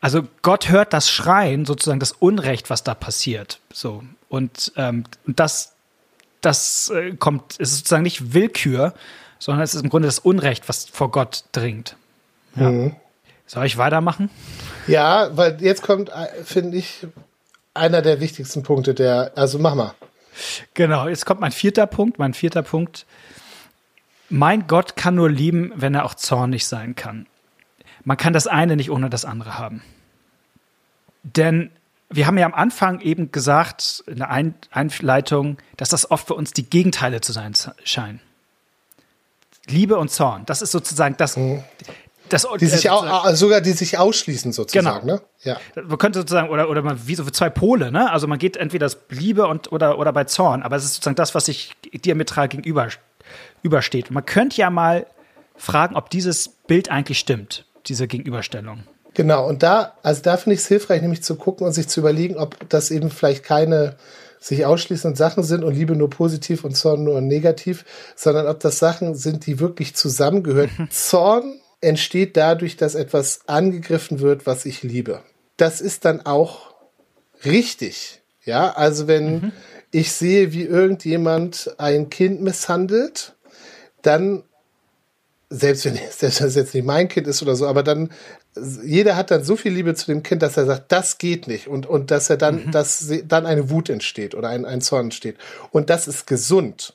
Also 0.00 0.22
Gott 0.42 0.68
hört 0.68 0.92
das 0.92 1.10
Schreien, 1.10 1.64
sozusagen 1.64 2.00
das 2.00 2.12
Unrecht, 2.12 2.70
was 2.70 2.84
da 2.84 2.94
passiert. 2.94 3.60
So 3.72 4.02
und 4.28 4.72
ähm, 4.76 5.04
das, 5.26 5.72
das 6.40 6.90
äh, 6.94 7.12
kommt, 7.16 7.54
es 7.58 7.70
ist 7.70 7.78
sozusagen 7.78 8.02
nicht 8.02 8.34
Willkür, 8.34 8.94
sondern 9.38 9.62
es 9.62 9.74
ist 9.74 9.82
im 9.82 9.90
Grunde 9.90 10.08
das 10.08 10.18
Unrecht, 10.18 10.68
was 10.68 10.86
vor 10.86 11.10
Gott 11.10 11.44
dringt. 11.52 11.96
Ja. 12.56 12.90
Soll 13.46 13.64
ich 13.64 13.78
weitermachen? 13.78 14.30
Ja, 14.86 15.36
weil 15.36 15.56
jetzt 15.62 15.82
kommt, 15.82 16.10
äh, 16.10 16.44
finde 16.44 16.76
ich, 16.76 17.06
einer 17.72 18.02
der 18.02 18.20
wichtigsten 18.20 18.62
Punkte 18.62 18.94
der, 18.94 19.32
also 19.36 19.58
mach 19.58 19.74
mal. 19.74 19.94
Genau, 20.74 21.08
jetzt 21.08 21.26
kommt 21.26 21.40
mein 21.40 21.52
vierter 21.52 21.86
Punkt. 21.86 22.18
Mein 22.18 22.34
vierter 22.34 22.62
Punkt. 22.62 23.06
Mein 24.28 24.66
Gott 24.66 24.96
kann 24.96 25.14
nur 25.14 25.30
lieben, 25.30 25.72
wenn 25.74 25.94
er 25.94 26.04
auch 26.04 26.14
zornig 26.14 26.66
sein 26.66 26.94
kann. 26.94 27.26
Man 28.04 28.16
kann 28.16 28.32
das 28.32 28.46
eine 28.46 28.76
nicht 28.76 28.90
ohne 28.90 29.10
das 29.10 29.24
andere 29.24 29.58
haben. 29.58 29.82
Denn 31.22 31.70
wir 32.10 32.26
haben 32.26 32.38
ja 32.38 32.46
am 32.46 32.54
Anfang 32.54 33.00
eben 33.00 33.32
gesagt, 33.32 34.02
in 34.06 34.16
der 34.16 34.30
Ein 34.30 34.54
Einleitung, 34.70 35.58
dass 35.76 35.90
das 35.90 36.10
oft 36.10 36.26
für 36.26 36.34
uns 36.34 36.52
die 36.52 36.68
Gegenteile 36.68 37.20
zu 37.20 37.32
sein 37.32 37.54
scheinen. 37.84 38.20
Liebe 39.66 39.98
und 39.98 40.10
Zorn, 40.10 40.46
das 40.46 40.62
ist 40.62 40.72
sozusagen 40.72 41.16
das. 41.18 41.38
Das 42.28 42.46
Die 42.60 42.66
sich 42.66 42.86
äh, 42.86 42.90
auch, 42.90 43.26
äh, 43.26 43.34
sogar 43.36 43.60
die 43.60 43.72
sich 43.72 43.98
ausschließen, 43.98 44.52
sozusagen, 44.52 45.00
Genau. 45.00 45.14
ne? 45.14 45.20
Ja. 45.42 45.58
man 45.76 45.98
könnte 45.98 46.20
sozusagen, 46.20 46.48
oder, 46.48 46.68
oder 46.68 46.82
man, 46.82 47.06
wie 47.06 47.14
so 47.14 47.24
für 47.24 47.32
zwei 47.32 47.50
Pole, 47.50 47.90
ne? 47.92 48.10
Also 48.10 48.26
man 48.26 48.38
geht 48.38 48.56
entweder 48.56 48.86
das 48.86 48.98
Liebe 49.08 49.46
und, 49.46 49.72
oder, 49.72 49.98
oder 49.98 50.12
bei 50.12 50.24
Zorn, 50.24 50.62
aber 50.62 50.76
es 50.76 50.84
ist 50.84 50.94
sozusagen 50.94 51.16
das, 51.16 51.34
was 51.34 51.46
sich 51.46 51.74
diametral 51.92 52.48
gegenüber 52.48 52.88
übersteht. 53.62 54.10
Man 54.10 54.24
könnte 54.24 54.56
ja 54.56 54.70
mal 54.70 55.06
fragen, 55.56 55.96
ob 55.96 56.10
dieses 56.10 56.48
Bild 56.48 56.90
eigentlich 56.90 57.18
stimmt, 57.18 57.64
diese 57.86 58.06
Gegenüberstellung. 58.06 58.84
Genau, 59.14 59.48
und 59.48 59.62
da, 59.62 59.94
also 60.02 60.22
da 60.22 60.36
finde 60.36 60.54
ich 60.54 60.60
es 60.60 60.68
hilfreich, 60.68 61.02
nämlich 61.02 61.22
zu 61.22 61.34
gucken 61.36 61.66
und 61.66 61.72
sich 61.72 61.88
zu 61.88 62.00
überlegen, 62.00 62.36
ob 62.36 62.68
das 62.68 62.90
eben 62.90 63.10
vielleicht 63.10 63.42
keine 63.44 63.96
sich 64.40 64.64
ausschließend 64.64 65.16
Sachen 65.16 65.42
sind 65.42 65.64
und 65.64 65.74
Liebe 65.74 65.96
nur 65.96 66.10
positiv 66.10 66.62
und 66.64 66.76
Zorn 66.76 67.02
nur 67.02 67.20
negativ, 67.20 67.84
sondern 68.14 68.46
ob 68.46 68.60
das 68.60 68.78
Sachen 68.78 69.16
sind, 69.16 69.46
die 69.46 69.58
wirklich 69.58 69.96
zusammengehören. 69.96 70.70
Zorn 70.90 71.60
entsteht 71.80 72.36
dadurch, 72.36 72.76
dass 72.76 72.94
etwas 72.94 73.40
angegriffen 73.46 74.20
wird, 74.20 74.46
was 74.46 74.66
ich 74.66 74.82
liebe. 74.82 75.22
Das 75.56 75.80
ist 75.80 76.04
dann 76.04 76.24
auch 76.26 76.74
richtig. 77.44 78.20
Ja, 78.44 78.72
also 78.72 79.06
wenn 79.06 79.32
mhm. 79.32 79.52
ich 79.90 80.12
sehe, 80.12 80.52
wie 80.52 80.64
irgendjemand 80.64 81.74
ein 81.78 82.10
Kind 82.10 82.40
misshandelt, 82.40 83.34
dann 84.02 84.44
selbst 85.50 85.84
wenn 85.84 85.98
das 86.20 86.54
jetzt 86.54 86.74
nicht 86.74 86.84
mein 86.84 87.08
Kind 87.08 87.26
ist 87.26 87.42
oder 87.42 87.56
so, 87.56 87.66
aber 87.66 87.82
dann 87.82 88.10
jeder 88.82 89.16
hat 89.16 89.30
dann 89.30 89.44
so 89.44 89.54
viel 89.54 89.72
Liebe 89.72 89.94
zu 89.94 90.06
dem 90.06 90.22
Kind, 90.22 90.42
dass 90.42 90.56
er 90.56 90.66
sagt, 90.66 90.90
das 90.90 91.18
geht 91.18 91.46
nicht 91.46 91.68
und 91.68 91.86
und 91.86 92.10
dass 92.10 92.28
er 92.28 92.36
dann, 92.36 92.66
mhm. 92.66 92.70
dass 92.72 93.12
dann 93.26 93.46
eine 93.46 93.70
Wut 93.70 93.88
entsteht 93.88 94.34
oder 94.34 94.48
ein, 94.48 94.64
ein 94.64 94.80
Zorn 94.80 95.06
entsteht 95.06 95.36
und 95.70 95.90
das 95.90 96.08
ist 96.08 96.26
gesund. 96.26 96.94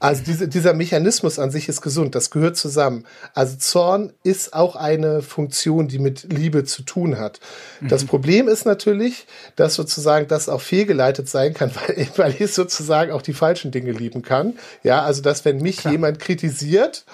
Also 0.00 0.22
diese, 0.24 0.48
dieser 0.48 0.72
Mechanismus 0.72 1.38
an 1.38 1.50
sich 1.50 1.68
ist 1.68 1.82
gesund, 1.82 2.14
das 2.14 2.30
gehört 2.30 2.56
zusammen. 2.56 3.04
Also 3.34 3.58
Zorn 3.58 4.14
ist 4.22 4.54
auch 4.54 4.74
eine 4.74 5.20
Funktion, 5.20 5.88
die 5.88 5.98
mit 5.98 6.32
Liebe 6.32 6.64
zu 6.64 6.82
tun 6.82 7.18
hat. 7.18 7.38
Das 7.82 8.04
mhm. 8.04 8.06
Problem 8.08 8.48
ist 8.48 8.64
natürlich, 8.64 9.26
dass 9.56 9.74
sozusagen 9.74 10.26
das 10.26 10.48
auch 10.48 10.62
fehlgeleitet 10.62 11.28
sein 11.28 11.52
kann, 11.52 11.70
weil, 11.86 12.08
weil 12.16 12.34
ich 12.38 12.54
sozusagen 12.54 13.12
auch 13.12 13.20
die 13.20 13.34
falschen 13.34 13.72
Dinge 13.72 13.92
lieben 13.92 14.22
kann. 14.22 14.54
Ja, 14.82 15.02
also 15.02 15.20
dass 15.20 15.44
wenn 15.44 15.58
mich 15.58 15.76
Klar. 15.76 15.92
jemand 15.92 16.18
kritisiert, 16.18 17.04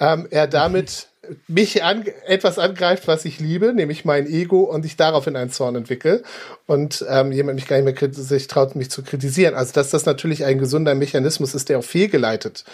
ähm, 0.00 0.26
er 0.30 0.46
damit 0.46 1.08
mich 1.46 1.84
an, 1.84 2.04
etwas 2.26 2.58
angreift, 2.58 3.06
was 3.06 3.24
ich 3.24 3.38
liebe, 3.38 3.72
nämlich 3.72 4.04
mein 4.04 4.26
Ego, 4.26 4.62
und 4.62 4.84
ich 4.84 4.96
daraufhin 4.96 5.36
einen 5.36 5.50
Zorn 5.50 5.76
entwickle 5.76 6.22
und 6.66 7.04
ähm, 7.08 7.30
jemand 7.30 7.56
mich 7.56 7.68
gar 7.68 7.80
nicht 7.80 8.00
mehr 8.00 8.12
sich 8.12 8.46
traut, 8.48 8.74
mich 8.74 8.90
zu 8.90 9.02
kritisieren. 9.02 9.54
Also 9.54 9.72
dass 9.72 9.90
das 9.90 10.06
natürlich 10.06 10.44
ein 10.44 10.58
gesunder 10.58 10.94
Mechanismus 10.94 11.54
ist, 11.54 11.68
der 11.68 11.78
auch 11.78 11.84
fehlgeleitet 11.84 12.64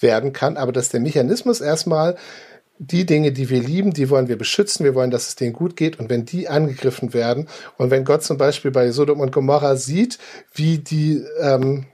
werden 0.00 0.32
kann, 0.32 0.56
aber 0.56 0.72
dass 0.72 0.88
der 0.88 1.00
Mechanismus 1.00 1.60
erstmal 1.60 2.16
die 2.78 3.06
Dinge, 3.06 3.32
die 3.32 3.48
wir 3.48 3.60
lieben, 3.60 3.92
die 3.92 4.10
wollen 4.10 4.28
wir 4.28 4.36
beschützen, 4.36 4.84
wir 4.84 4.94
wollen, 4.94 5.10
dass 5.10 5.28
es 5.28 5.34
denen 5.34 5.54
gut 5.54 5.76
geht. 5.76 5.98
Und 5.98 6.10
wenn 6.10 6.26
die 6.26 6.48
angegriffen 6.48 7.14
werden 7.14 7.48
und 7.78 7.90
wenn 7.90 8.04
Gott 8.04 8.22
zum 8.22 8.36
Beispiel 8.36 8.70
bei 8.70 8.90
Sodom 8.90 9.20
und 9.20 9.32
Gomorra 9.32 9.76
sieht, 9.76 10.18
wie 10.52 10.78
die 10.78 11.24
ähm, 11.40 11.86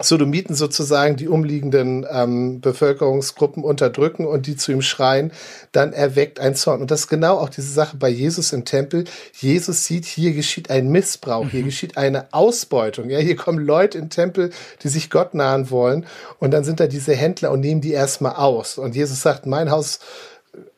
Sodomiten 0.00 0.54
sozusagen 0.54 1.16
die 1.16 1.28
umliegenden 1.28 2.06
ähm, 2.10 2.60
Bevölkerungsgruppen 2.60 3.64
unterdrücken 3.64 4.26
und 4.26 4.46
die 4.46 4.56
zu 4.56 4.72
ihm 4.72 4.82
schreien, 4.82 5.32
dann 5.72 5.92
erweckt 5.92 6.38
ein 6.38 6.54
Zorn. 6.54 6.82
Und 6.82 6.90
das 6.90 7.00
ist 7.00 7.08
genau 7.08 7.38
auch 7.38 7.48
diese 7.48 7.72
Sache 7.72 7.96
bei 7.96 8.08
Jesus 8.08 8.52
im 8.52 8.64
Tempel. 8.64 9.04
Jesus 9.32 9.86
sieht, 9.86 10.04
hier 10.04 10.34
geschieht 10.34 10.70
ein 10.70 10.88
Missbrauch, 10.88 11.48
hier 11.48 11.62
mhm. 11.62 11.66
geschieht 11.66 11.96
eine 11.96 12.32
Ausbeutung. 12.32 13.08
Ja, 13.08 13.18
hier 13.18 13.36
kommen 13.36 13.58
Leute 13.58 13.98
in 13.98 14.04
den 14.04 14.10
Tempel, 14.10 14.50
die 14.82 14.88
sich 14.88 15.08
Gott 15.08 15.34
nahen 15.34 15.70
wollen. 15.70 16.06
Und 16.38 16.50
dann 16.50 16.64
sind 16.64 16.80
da 16.80 16.86
diese 16.86 17.14
Händler 17.14 17.50
und 17.50 17.60
nehmen 17.60 17.80
die 17.80 17.92
erstmal 17.92 18.36
aus. 18.36 18.76
Und 18.78 18.94
Jesus 18.94 19.22
sagt, 19.22 19.46
mein 19.46 19.70
Haus 19.70 20.00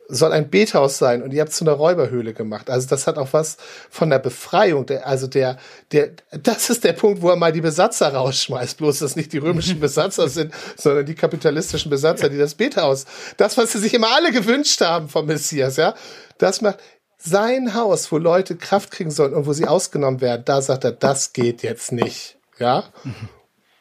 soll 0.08 0.32
ein 0.32 0.48
Bethaus 0.48 0.96
sein 0.96 1.22
und 1.22 1.34
ihr 1.34 1.42
habt 1.42 1.52
zu 1.52 1.64
einer 1.64 1.74
Räuberhöhle 1.74 2.32
gemacht. 2.32 2.70
Also 2.70 2.88
das 2.88 3.06
hat 3.06 3.18
auch 3.18 3.32
was 3.32 3.58
von 3.90 4.08
der 4.08 4.18
Befreiung. 4.18 4.86
Der, 4.86 5.06
also 5.06 5.26
der, 5.26 5.58
der, 5.92 6.10
das 6.42 6.70
ist 6.70 6.82
der 6.84 6.94
Punkt, 6.94 7.20
wo 7.20 7.28
er 7.28 7.36
mal 7.36 7.52
die 7.52 7.60
Besatzer 7.60 8.14
rausschmeißt. 8.14 8.78
Bloß, 8.78 9.00
dass 9.00 9.16
nicht 9.16 9.34
die 9.34 9.38
römischen 9.38 9.78
Besatzer 9.80 10.28
sind, 10.28 10.54
sondern 10.76 11.04
die 11.04 11.14
kapitalistischen 11.14 11.90
Besatzer, 11.90 12.30
die 12.30 12.38
das 12.38 12.54
Bethaus, 12.54 13.04
das, 13.36 13.58
was 13.58 13.72
sie 13.72 13.78
sich 13.78 13.92
immer 13.92 14.14
alle 14.14 14.32
gewünscht 14.32 14.80
haben 14.80 15.08
vom 15.10 15.26
Messias, 15.26 15.76
ja, 15.76 15.94
das 16.38 16.62
macht 16.62 16.78
sein 17.18 17.74
Haus, 17.74 18.10
wo 18.10 18.16
Leute 18.16 18.56
Kraft 18.56 18.90
kriegen 18.90 19.10
sollen 19.10 19.34
und 19.34 19.46
wo 19.46 19.52
sie 19.52 19.66
ausgenommen 19.66 20.20
werden. 20.22 20.42
Da 20.46 20.62
sagt 20.62 20.84
er, 20.84 20.92
das 20.92 21.34
geht 21.34 21.62
jetzt 21.62 21.92
nicht, 21.92 22.38
ja. 22.58 22.84
Mhm. 23.04 23.28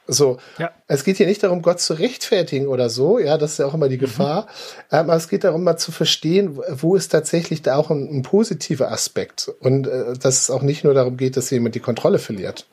So. 0.07 0.37
Ja. 0.57 0.71
Es 0.87 1.03
geht 1.03 1.17
hier 1.17 1.27
nicht 1.27 1.43
darum, 1.43 1.61
Gott 1.61 1.79
zu 1.79 1.93
rechtfertigen 1.93 2.67
oder 2.67 2.89
so. 2.89 3.19
Ja, 3.19 3.37
das 3.37 3.53
ist 3.53 3.57
ja 3.59 3.65
auch 3.65 3.73
immer 3.73 3.89
die 3.89 3.97
mhm. 3.97 4.01
Gefahr. 4.01 4.47
Mhm. 4.91 4.97
aber 4.97 5.15
es 5.15 5.29
geht 5.29 5.43
darum, 5.43 5.63
mal 5.63 5.77
zu 5.77 5.91
verstehen, 5.91 6.57
wo 6.69 6.95
ist 6.95 7.09
tatsächlich 7.09 7.61
da 7.61 7.75
auch 7.75 7.89
ein, 7.89 8.07
ein 8.09 8.21
positiver 8.21 8.91
Aspekt. 8.91 9.51
Und 9.59 9.87
äh, 9.87 10.13
dass 10.13 10.41
es 10.41 10.49
auch 10.49 10.61
nicht 10.61 10.83
nur 10.83 10.93
darum 10.93 11.17
geht, 11.17 11.37
dass 11.37 11.49
jemand 11.49 11.75
die 11.75 11.79
Kontrolle 11.79 12.19
verliert. 12.19 12.65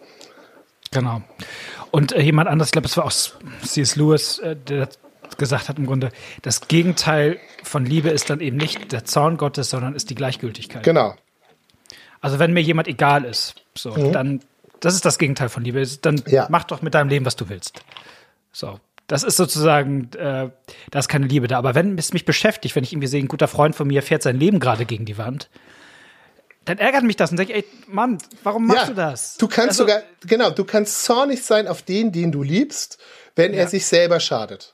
Genau. 0.90 1.22
Und 1.90 2.12
äh, 2.12 2.20
jemand 2.20 2.48
anders, 2.48 2.68
ich 2.68 2.72
glaube, 2.72 2.86
es 2.86 2.96
war 2.96 3.04
auch 3.04 3.12
C.S. 3.12 3.96
Lewis, 3.96 4.38
äh, 4.38 4.56
der 4.56 4.88
gesagt 5.38 5.68
hat 5.68 5.78
im 5.78 5.86
Grunde, 5.86 6.10
das 6.42 6.68
Gegenteil 6.68 7.38
von 7.62 7.84
Liebe 7.84 8.10
ist 8.10 8.30
dann 8.30 8.40
eben 8.40 8.56
nicht 8.56 8.92
der 8.92 9.04
Zorn 9.04 9.36
Gottes, 9.36 9.70
sondern 9.70 9.94
ist 9.94 10.10
die 10.10 10.14
Gleichgültigkeit. 10.14 10.82
Genau. 10.84 11.14
Also 12.20 12.38
wenn 12.38 12.52
mir 12.52 12.60
jemand 12.60 12.88
egal 12.88 13.24
ist, 13.24 13.56
so, 13.74 13.90
mhm. 13.90 14.12
dann 14.12 14.40
das 14.84 14.94
ist 14.94 15.04
das 15.04 15.18
Gegenteil 15.18 15.48
von 15.48 15.64
Liebe. 15.64 15.86
Dann 16.02 16.22
ja. 16.26 16.46
mach 16.50 16.64
doch 16.64 16.82
mit 16.82 16.94
deinem 16.94 17.08
Leben, 17.08 17.24
was 17.24 17.36
du 17.36 17.48
willst. 17.48 17.82
So. 18.52 18.80
Das 19.06 19.22
ist 19.22 19.36
sozusagen, 19.36 20.10
äh, 20.14 20.48
da 20.90 20.98
ist 20.98 21.08
keine 21.08 21.26
Liebe 21.26 21.46
da. 21.46 21.58
Aber 21.58 21.74
wenn 21.74 21.98
es 21.98 22.12
mich 22.14 22.24
beschäftigt, 22.24 22.74
wenn 22.74 22.84
ich 22.84 22.92
irgendwie 22.92 23.06
sehe, 23.06 23.22
ein 23.22 23.28
guter 23.28 23.48
Freund 23.48 23.76
von 23.76 23.86
mir 23.86 24.02
fährt 24.02 24.22
sein 24.22 24.38
Leben 24.38 24.60
gerade 24.60 24.86
gegen 24.86 25.04
die 25.04 25.18
Wand, 25.18 25.50
dann 26.64 26.78
ärgert 26.78 27.02
mich 27.02 27.16
das 27.16 27.30
und 27.30 27.36
denke, 27.36 27.52
ey, 27.54 27.64
Mann, 27.86 28.18
warum 28.42 28.66
machst 28.66 28.82
ja, 28.82 28.88
du 28.88 28.94
das? 28.94 29.36
Du 29.36 29.46
kannst 29.46 29.80
also, 29.80 29.82
sogar, 29.82 30.02
genau, 30.26 30.50
du 30.50 30.64
kannst 30.64 31.04
zornig 31.04 31.42
sein 31.42 31.68
auf 31.68 31.82
den, 31.82 32.12
den 32.12 32.32
du 32.32 32.42
liebst, 32.42 32.98
wenn 33.36 33.52
ja. 33.52 33.60
er 33.60 33.68
sich 33.68 33.84
selber 33.84 34.20
schadet. 34.20 34.72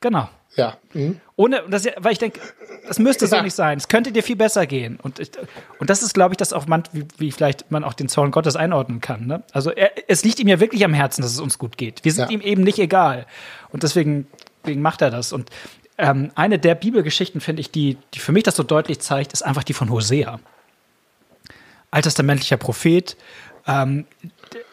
Genau. 0.00 0.28
Ja. 0.56 0.78
Mhm. 0.94 1.20
Ohne, 1.36 1.62
das, 1.68 1.86
weil 1.98 2.12
ich 2.12 2.18
denke, 2.18 2.40
das 2.88 2.98
müsste 2.98 3.26
so 3.26 3.40
nicht 3.42 3.54
sein. 3.54 3.76
Es 3.76 3.88
könnte 3.88 4.10
dir 4.10 4.22
viel 4.22 4.36
besser 4.36 4.66
gehen. 4.66 4.98
Und, 5.02 5.18
ich, 5.18 5.30
und 5.78 5.90
das 5.90 6.02
ist, 6.02 6.14
glaube 6.14 6.32
ich, 6.32 6.38
das 6.38 6.52
auch 6.52 6.66
man, 6.66 6.82
wie, 6.92 7.06
wie 7.18 7.30
vielleicht 7.30 7.70
man 7.70 7.84
auch 7.84 7.92
den 7.92 8.08
Zorn 8.08 8.30
Gottes 8.30 8.56
einordnen 8.56 9.00
kann. 9.00 9.26
Ne? 9.26 9.42
Also 9.52 9.70
er, 9.70 9.90
es 10.08 10.24
liegt 10.24 10.40
ihm 10.40 10.48
ja 10.48 10.58
wirklich 10.60 10.84
am 10.84 10.94
Herzen, 10.94 11.22
dass 11.22 11.32
es 11.32 11.40
uns 11.40 11.58
gut 11.58 11.76
geht. 11.76 12.04
Wir 12.04 12.12
sind 12.12 12.30
ja. 12.30 12.30
ihm 12.30 12.40
eben 12.40 12.62
nicht 12.62 12.78
egal. 12.78 13.26
Und 13.70 13.82
deswegen, 13.82 14.26
deswegen 14.62 14.80
macht 14.80 15.02
er 15.02 15.10
das. 15.10 15.32
Und 15.32 15.50
ähm, 15.98 16.30
eine 16.34 16.58
der 16.58 16.74
Bibelgeschichten, 16.74 17.40
finde 17.40 17.60
ich, 17.60 17.70
die, 17.70 17.98
die 18.14 18.18
für 18.18 18.32
mich 18.32 18.42
das 18.42 18.56
so 18.56 18.62
deutlich 18.62 19.00
zeigt, 19.00 19.32
ist 19.32 19.42
einfach 19.42 19.64
die 19.64 19.74
von 19.74 19.90
Hosea. 19.90 20.40
Alttestamentlicher 21.90 22.56
Prophet, 22.56 23.16
ähm, 23.66 24.04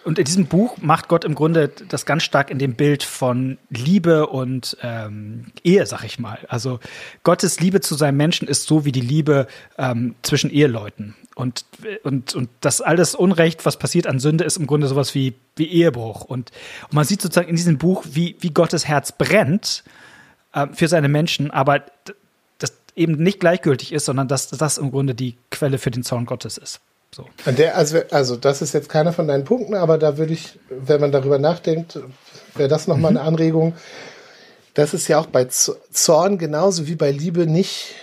und 0.06 0.20
in 0.20 0.26
diesem 0.26 0.46
Buch 0.46 0.78
macht 0.80 1.08
Gott 1.08 1.26
im 1.26 1.34
Grunde 1.34 1.70
das 1.90 2.06
ganz 2.06 2.24
stark 2.24 2.52
in 2.52 2.60
dem 2.60 2.76
Bild 2.76 3.04
von 3.04 3.58
Liebe 3.70 4.28
und 4.28 4.78
ähm, 4.82 5.52
Ehe, 5.64 5.86
sag 5.86 6.04
ich 6.04 6.20
mal. 6.20 6.40
Also 6.48 6.80
Gottes 7.24 7.60
Liebe 7.60 7.82
zu 7.82 7.96
seinem 7.96 8.18
Menschen 8.18 8.48
ist 8.48 8.68
so 8.68 8.86
wie 8.86 8.92
die 8.92 9.02
Liebe 9.02 9.48
ähm, 9.78 10.16
zwischen 10.22 10.52
Eheleuten. 10.52 11.16
Und, 11.36 11.66
und, 12.04 12.36
und 12.36 12.50
das 12.62 12.82
alles 12.82 13.16
Unrecht, 13.16 13.66
was 13.66 13.78
passiert 13.78 14.06
an 14.06 14.20
Sünde, 14.20 14.44
ist 14.44 14.58
im 14.58 14.68
Grunde 14.68 14.88
sowas 14.88 15.16
wie, 15.16 15.34
wie 15.56 15.66
Ehebruch. 15.66 16.22
Und, 16.22 16.52
und 16.84 16.94
man 16.94 17.06
sieht 17.06 17.22
sozusagen 17.22 17.50
in 17.50 17.56
diesem 17.56 17.80
Buch, 17.80 18.04
wie, 18.08 18.36
wie 18.42 18.52
Gottes 18.52 18.88
Herz 18.88 19.12
brennt 19.12 19.84
äh, 20.54 20.68
für 20.74 20.88
seine 20.88 21.08
Menschen, 21.08 21.50
aber 21.50 21.84
das 22.60 22.74
eben 22.96 23.16
nicht 23.16 23.40
gleichgültig 23.40 23.92
ist, 23.94 24.06
sondern 24.06 24.28
dass 24.28 24.50
das 24.50 24.78
im 24.78 24.92
Grunde 24.92 25.16
die 25.16 25.36
Quelle 25.50 25.80
für 25.80 25.90
den 25.90 26.04
Zorn 26.04 26.28
Gottes 26.28 26.60
ist. 26.60 26.80
So. 27.14 27.28
Der, 27.46 27.78
also, 27.78 28.00
also, 28.10 28.36
das 28.36 28.62
ist 28.62 28.74
jetzt 28.74 28.90
keiner 28.90 29.14
von 29.14 29.28
deinen 29.28 29.44
Punkten, 29.44 29.76
aber 29.76 29.98
da 29.98 30.18
würde 30.18 30.34
ich, 30.34 30.60
wenn 30.70 31.00
man 31.00 31.12
darüber 31.12 31.38
nachdenkt, 31.38 32.00
wäre 32.56 32.70
das 32.70 32.88
nochmal 32.88 33.12
mhm. 33.12 33.18
eine 33.18 33.28
Anregung. 33.28 33.74
Das 34.74 34.94
ist 34.94 35.08
ja 35.08 35.20
auch 35.20 35.28
bei 35.28 35.46
Zorn 35.46 36.38
genauso 36.40 36.88
wie 36.88 36.96
bei 36.96 37.12
Liebe 37.12 37.46
nicht 37.46 37.94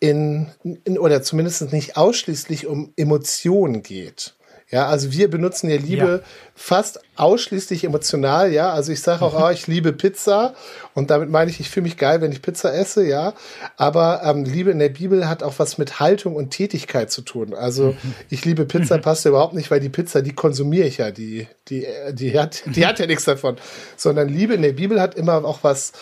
in, 0.00 0.48
in 0.84 0.98
oder 0.98 1.22
zumindest 1.22 1.72
nicht 1.72 1.96
ausschließlich 1.96 2.66
um 2.66 2.92
Emotionen 2.96 3.82
geht. 3.82 4.34
Ja, 4.70 4.86
also 4.86 5.12
wir 5.12 5.30
benutzen 5.30 5.70
ja 5.70 5.76
Liebe 5.76 6.22
ja. 6.22 6.28
fast 6.54 7.00
ausschließlich 7.16 7.84
emotional, 7.84 8.52
ja. 8.52 8.70
Also 8.70 8.92
ich 8.92 9.00
sage 9.00 9.24
auch, 9.24 9.42
oh, 9.42 9.48
ich 9.50 9.66
liebe 9.66 9.94
Pizza 9.94 10.54
und 10.92 11.08
damit 11.08 11.30
meine 11.30 11.50
ich, 11.50 11.58
ich 11.58 11.70
fühle 11.70 11.84
mich 11.84 11.96
geil, 11.96 12.20
wenn 12.20 12.32
ich 12.32 12.42
Pizza 12.42 12.74
esse, 12.74 13.06
ja. 13.06 13.32
Aber 13.78 14.20
ähm, 14.24 14.44
Liebe 14.44 14.70
in 14.70 14.78
der 14.78 14.90
Bibel 14.90 15.26
hat 15.26 15.42
auch 15.42 15.54
was 15.56 15.78
mit 15.78 16.00
Haltung 16.00 16.36
und 16.36 16.50
Tätigkeit 16.50 17.10
zu 17.10 17.22
tun. 17.22 17.54
Also 17.54 17.92
mhm. 17.92 18.14
ich 18.28 18.44
liebe 18.44 18.66
Pizza 18.66 18.98
mhm. 18.98 19.02
passt 19.02 19.24
überhaupt 19.24 19.54
nicht, 19.54 19.70
weil 19.70 19.80
die 19.80 19.88
Pizza, 19.88 20.20
die 20.20 20.34
konsumiere 20.34 20.86
ich 20.86 20.98
ja, 20.98 21.12
die, 21.12 21.46
die, 21.68 21.86
die 22.12 22.38
hat, 22.38 22.62
die 22.66 22.84
hat 22.84 22.98
ja 22.98 23.06
nichts 23.06 23.24
davon. 23.24 23.56
Sondern 23.96 24.28
Liebe 24.28 24.52
in 24.52 24.60
der 24.60 24.72
Bibel 24.72 25.00
hat 25.00 25.14
immer 25.14 25.42
auch 25.46 25.60
was, 25.62 25.92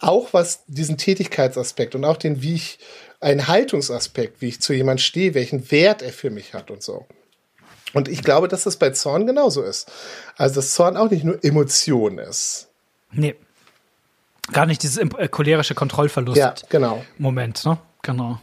auch 0.00 0.32
was 0.32 0.64
diesen 0.66 0.98
Tätigkeitsaspekt 0.98 1.94
und 1.94 2.04
auch 2.04 2.16
den, 2.16 2.42
wie 2.42 2.54
ich, 2.54 2.80
einen 3.20 3.46
Haltungsaspekt, 3.48 4.42
wie 4.42 4.48
ich 4.48 4.60
zu 4.60 4.74
jemand 4.74 5.00
stehe, 5.00 5.32
welchen 5.34 5.70
Wert 5.70 6.02
er 6.02 6.12
für 6.12 6.30
mich 6.30 6.52
hat 6.52 6.70
und 6.70 6.82
so. 6.82 7.06
Und 7.94 8.08
ich 8.08 8.22
glaube, 8.22 8.48
dass 8.48 8.64
das 8.64 8.76
bei 8.76 8.90
Zorn 8.90 9.26
genauso 9.26 9.62
ist. 9.62 9.90
Also, 10.36 10.56
dass 10.56 10.74
Zorn 10.74 10.96
auch 10.96 11.10
nicht 11.10 11.24
nur 11.24 11.42
Emotion 11.42 12.18
ist. 12.18 12.68
Nee. 13.12 13.36
Gar 14.52 14.66
nicht 14.66 14.82
dieses 14.82 14.98
äh, 14.98 15.28
cholerische 15.28 15.74
Kontrollverlust. 15.74 16.36
Ja, 16.36 16.54
genau. 16.68 17.04
Moment, 17.16 17.64
ne? 17.64 17.78
Genau. 18.02 18.38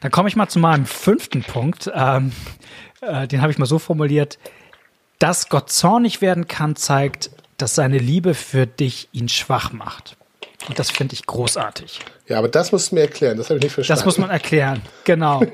Dann 0.00 0.10
komme 0.10 0.28
ich 0.28 0.36
mal 0.36 0.48
zu 0.48 0.58
meinem 0.58 0.86
fünften 0.86 1.42
Punkt. 1.42 1.90
Ähm, 1.94 2.32
äh, 3.00 3.26
den 3.26 3.40
habe 3.40 3.50
ich 3.50 3.58
mal 3.58 3.66
so 3.66 3.78
formuliert. 3.78 4.38
Dass 5.18 5.48
Gott 5.48 5.70
zornig 5.70 6.20
werden 6.20 6.46
kann, 6.46 6.76
zeigt, 6.76 7.30
dass 7.56 7.74
seine 7.74 7.98
Liebe 7.98 8.34
für 8.34 8.66
dich 8.66 9.08
ihn 9.12 9.28
schwach 9.28 9.72
macht. 9.72 10.16
Und 10.68 10.78
das 10.78 10.90
finde 10.90 11.14
ich 11.14 11.26
großartig. 11.26 12.00
Ja, 12.26 12.38
aber 12.38 12.48
das 12.48 12.72
musst 12.72 12.90
du 12.90 12.96
mir 12.96 13.02
erklären, 13.02 13.38
das 13.38 13.48
habe 13.48 13.58
ich 13.58 13.64
nicht 13.64 13.72
verstanden. 13.72 13.98
Das 13.98 14.04
muss 14.04 14.18
man 14.18 14.30
erklären, 14.30 14.82
genau. 15.04 15.42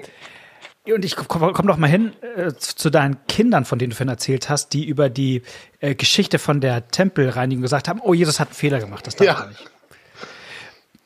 Und 0.87 1.05
ich 1.05 1.17
komme 1.17 1.53
komm 1.55 1.67
doch 1.67 1.79
mal 1.79 1.89
hin 1.89 2.13
äh, 2.37 2.53
zu 2.53 2.91
deinen 2.91 3.17
Kindern, 3.27 3.65
von 3.65 3.79
denen 3.79 3.91
du 3.91 3.97
vorhin 3.97 4.11
erzählt 4.11 4.51
hast, 4.51 4.75
die 4.75 4.85
über 4.85 5.09
die 5.09 5.43
äh, 5.81 5.95
Geschichte 5.95 6.39
von 6.39 6.61
der 6.61 6.89
Tempelreinigung 6.89 7.63
gesagt 7.63 7.89
haben, 7.89 8.01
oh, 8.03 8.13
Jesus 8.13 8.39
hat 8.39 8.49
einen 8.49 8.55
Fehler 8.55 8.81
gemacht, 8.81 9.07
das 9.07 9.17
darf 9.17 9.27
ja. 9.27 9.41
er 9.41 9.47
nicht. 9.49 9.71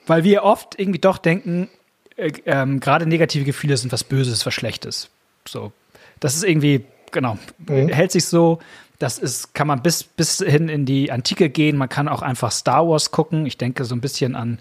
Weil 0.06 0.24
wir 0.24 0.42
oft 0.42 0.78
irgendwie 0.80 0.98
doch 0.98 1.18
denken, 1.18 1.68
äh, 2.16 2.32
ähm, 2.46 2.80
gerade 2.80 3.06
negative 3.06 3.44
Gefühle 3.44 3.76
sind 3.76 3.92
was 3.92 4.02
Böses, 4.02 4.44
was 4.44 4.54
Schlechtes. 4.54 5.10
So, 5.46 5.72
das 6.18 6.34
ist 6.34 6.42
irgendwie, 6.42 6.84
genau, 7.12 7.38
mhm. 7.58 7.88
hält 7.88 8.10
sich 8.10 8.24
so. 8.24 8.58
Das 8.98 9.18
ist, 9.18 9.54
kann 9.54 9.68
man 9.68 9.80
bis, 9.80 10.02
bis 10.02 10.38
hin 10.38 10.68
in 10.68 10.84
die 10.84 11.12
Antike 11.12 11.50
gehen. 11.50 11.76
Man 11.76 11.88
kann 11.88 12.08
auch 12.08 12.22
einfach 12.22 12.50
Star 12.50 12.88
Wars 12.88 13.12
gucken. 13.12 13.46
Ich 13.46 13.56
denke 13.56 13.84
so 13.84 13.94
ein 13.94 14.00
bisschen 14.00 14.34
an, 14.34 14.58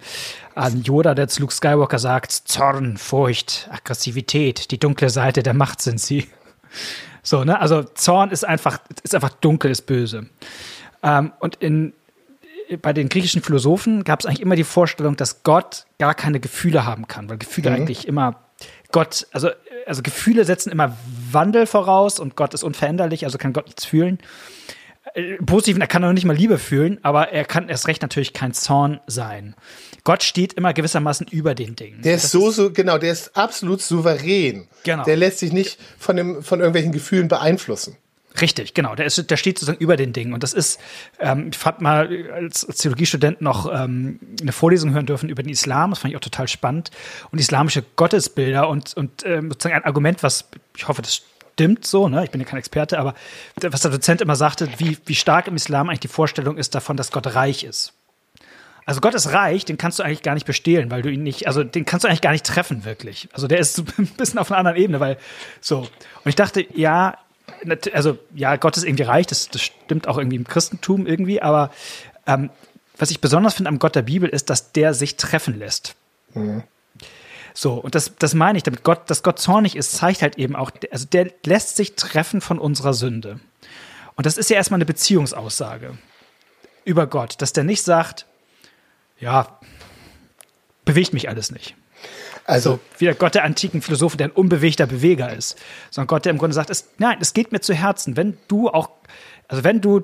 an 0.53 0.83
Yoda, 0.83 1.15
der 1.15 1.27
zu 1.27 1.41
Luke 1.41 1.53
Skywalker 1.53 1.97
sagt, 1.97 2.31
Zorn, 2.31 2.97
Furcht, 2.97 3.67
Aggressivität, 3.71 4.69
die 4.69 4.77
dunkle 4.77 5.09
Seite 5.09 5.41
der 5.41 5.55
Macht 5.55 5.81
sind 5.81 5.99
sie. 5.99 6.27
So, 7.23 7.43
ne? 7.43 7.59
Also 7.59 7.83
Zorn 7.83 8.29
ist 8.29 8.45
einfach, 8.45 8.79
ist 9.03 9.15
einfach 9.15 9.31
dunkel, 9.31 9.71
ist 9.71 9.87
böse. 9.87 10.27
Ähm, 11.01 11.31
und 11.39 11.55
in, 11.55 11.93
bei 12.81 12.93
den 12.93 13.09
griechischen 13.09 13.41
Philosophen 13.41 14.03
gab 14.03 14.19
es 14.19 14.25
eigentlich 14.25 14.41
immer 14.41 14.55
die 14.55 14.63
Vorstellung, 14.63 15.15
dass 15.15 15.43
Gott 15.43 15.85
gar 15.99 16.13
keine 16.13 16.39
Gefühle 16.39 16.85
haben 16.85 17.07
kann, 17.07 17.29
weil 17.29 17.37
Gefühle 17.37 17.71
mhm. 17.71 17.75
eigentlich 17.75 18.07
immer 18.07 18.35
Gott, 18.91 19.27
also, 19.31 19.49
also 19.85 20.01
Gefühle 20.01 20.45
setzen 20.45 20.71
immer 20.71 20.97
Wandel 21.33 21.65
voraus 21.65 22.19
und 22.19 22.35
Gott 22.35 22.53
ist 22.53 22.63
unveränderlich, 22.63 23.25
also 23.25 23.37
kann 23.37 23.53
Gott 23.53 23.65
nichts 23.65 23.85
fühlen. 23.85 24.19
Äh, 25.13 25.35
Positiv, 25.37 25.77
er 25.79 25.87
kann 25.87 26.01
noch 26.01 26.13
nicht 26.13 26.25
mal 26.25 26.35
Liebe 26.35 26.57
fühlen, 26.57 26.99
aber 27.03 27.29
er 27.29 27.45
kann 27.45 27.69
erst 27.69 27.87
recht 27.87 28.01
natürlich 28.01 28.33
kein 28.33 28.53
Zorn 28.53 28.99
sein. 29.07 29.55
Gott 30.03 30.23
steht 30.23 30.53
immer 30.53 30.73
gewissermaßen 30.73 31.27
über 31.31 31.55
den 31.55 31.75
Dingen. 31.75 32.01
Der 32.01 32.15
ist 32.15 32.25
das 32.25 32.31
so, 32.31 32.51
so, 32.51 32.71
genau, 32.71 32.97
der 32.97 33.11
ist 33.11 33.35
absolut 33.35 33.81
souverän. 33.81 34.67
Genau. 34.83 35.03
Der 35.03 35.17
lässt 35.17 35.39
sich 35.39 35.51
nicht 35.51 35.79
von, 35.97 36.15
dem, 36.15 36.43
von 36.43 36.59
irgendwelchen 36.59 36.91
Gefühlen 36.91 37.27
beeinflussen. 37.27 37.97
Richtig, 38.41 38.73
genau. 38.73 38.95
Der, 38.95 39.05
ist, 39.05 39.29
der 39.29 39.37
steht 39.37 39.57
sozusagen 39.57 39.83
über 39.83 39.97
den 39.97 40.13
Dingen. 40.13 40.33
Und 40.33 40.43
das 40.43 40.53
ist, 40.53 40.79
ähm, 41.19 41.51
ich 41.51 41.65
habe 41.65 41.83
mal 41.83 42.09
als, 42.33 42.65
als 42.65 42.77
Theologiestudent 42.77 43.41
noch 43.41 43.71
ähm, 43.73 44.19
eine 44.41 44.51
Vorlesung 44.51 44.93
hören 44.93 45.05
dürfen 45.05 45.29
über 45.29 45.43
den 45.43 45.49
Islam. 45.49 45.91
Das 45.91 45.99
fand 45.99 46.11
ich 46.11 46.17
auch 46.17 46.21
total 46.21 46.47
spannend. 46.47 46.91
Und 47.31 47.39
islamische 47.39 47.83
Gottesbilder 47.95 48.69
und, 48.69 48.95
und 48.95 49.25
ähm, 49.25 49.49
sozusagen 49.49 49.75
ein 49.75 49.85
Argument, 49.85 50.21
was 50.23 50.45
ich 50.75 50.87
hoffe, 50.87 51.01
das 51.01 51.23
stimmt 51.53 51.85
so, 51.87 52.07
ne? 52.07 52.23
ich 52.23 52.29
bin 52.29 52.39
ja 52.39 52.45
kein 52.45 52.59
Experte, 52.59 52.99
aber 52.99 53.15
was 53.55 53.81
der 53.81 53.89
Dozent 53.89 54.21
immer 54.21 54.35
sagte, 54.35 54.69
wie, 54.77 54.95
wie 55.05 55.15
stark 55.15 55.47
im 55.47 55.55
Islam 55.55 55.89
eigentlich 55.89 56.01
die 56.01 56.07
Vorstellung 56.07 56.55
ist 56.55 56.75
davon, 56.75 56.97
dass 56.97 57.11
Gott 57.11 57.33
reich 57.33 57.63
ist. 57.63 57.93
Also 58.85 59.01
Gott 59.01 59.15
ist 59.15 59.33
reich, 59.33 59.65
den 59.65 59.77
kannst 59.77 59.97
du 59.97 60.03
eigentlich 60.03 60.21
gar 60.21 60.35
nicht 60.35 60.45
bestehlen, 60.45 60.91
weil 60.91 61.01
du 61.01 61.09
ihn 61.09 61.23
nicht, 61.23 61.47
also 61.47 61.63
den 61.63 61.83
kannst 61.83 62.03
du 62.03 62.07
eigentlich 62.07 62.21
gar 62.21 62.31
nicht 62.31 62.45
treffen, 62.45 62.85
wirklich. 62.85 63.27
Also 63.33 63.47
der 63.47 63.57
ist 63.57 63.79
ein 63.97 64.05
bisschen 64.05 64.39
auf 64.39 64.51
einer 64.51 64.59
anderen 64.59 64.77
Ebene, 64.77 64.99
weil 64.99 65.17
so. 65.59 65.79
Und 65.79 65.89
ich 66.25 66.35
dachte, 66.35 66.65
ja, 66.73 67.17
also 67.93 68.17
ja, 68.33 68.55
Gott 68.55 68.77
ist 68.77 68.83
irgendwie 68.83 69.03
reich, 69.03 69.27
das, 69.27 69.49
das 69.49 69.61
stimmt 69.61 70.07
auch 70.07 70.17
irgendwie 70.17 70.37
im 70.37 70.47
Christentum 70.47 71.07
irgendwie, 71.07 71.41
aber 71.41 71.71
ähm, 72.25 72.49
was 72.97 73.11
ich 73.11 73.21
besonders 73.21 73.55
finde 73.55 73.69
am 73.69 73.79
Gott 73.79 73.95
der 73.95 74.01
Bibel 74.01 74.29
ist, 74.29 74.49
dass 74.49 74.71
der 74.71 74.93
sich 74.93 75.17
treffen 75.17 75.57
lässt. 75.57 75.95
Mhm. 76.33 76.63
So, 77.53 77.73
und 77.73 77.95
das, 77.95 78.15
das 78.19 78.35
meine 78.35 78.57
ich 78.57 78.63
damit. 78.63 78.83
Gott, 78.83 79.09
dass 79.09 79.23
Gott 79.23 79.39
zornig 79.39 79.75
ist, 79.75 79.93
zeigt 79.93 80.21
halt 80.21 80.37
eben 80.37 80.55
auch, 80.55 80.71
also 80.91 81.05
der 81.05 81.31
lässt 81.43 81.75
sich 81.75 81.95
treffen 81.95 82.39
von 82.39 82.59
unserer 82.59 82.93
Sünde. 82.93 83.39
Und 84.15 84.25
das 84.25 84.37
ist 84.37 84.49
ja 84.49 84.57
erstmal 84.57 84.77
eine 84.77 84.85
Beziehungsaussage 84.85 85.97
über 86.85 87.07
Gott, 87.07 87.41
dass 87.41 87.53
der 87.53 87.63
nicht 87.63 87.81
sagt, 87.81 88.25
ja, 89.19 89.59
bewegt 90.85 91.13
mich 91.13 91.29
alles 91.29 91.51
nicht. 91.51 91.75
Also 92.47 92.71
so, 92.71 92.79
wie 92.97 93.05
der 93.05 93.15
Gott 93.15 93.35
der 93.35 93.43
antiken 93.43 93.81
Philosophen, 93.81 94.17
der 94.17 94.27
ein 94.27 94.31
unbewegter 94.31 94.87
Beweger 94.87 95.31
ist, 95.33 95.57
sondern 95.91 96.07
Gott, 96.07 96.25
der 96.25 96.31
im 96.31 96.37
Grunde 96.37 96.53
sagt, 96.53 96.69
es, 96.69 96.87
nein, 96.97 97.17
es 97.19 97.33
geht 97.33 97.51
mir 97.51 97.59
zu 97.59 97.73
Herzen. 97.73 98.15
Wenn 98.15 98.37
du 98.47 98.69
auch, 98.69 98.89
also 99.49 99.65
wenn 99.65 99.81
du 99.81 100.03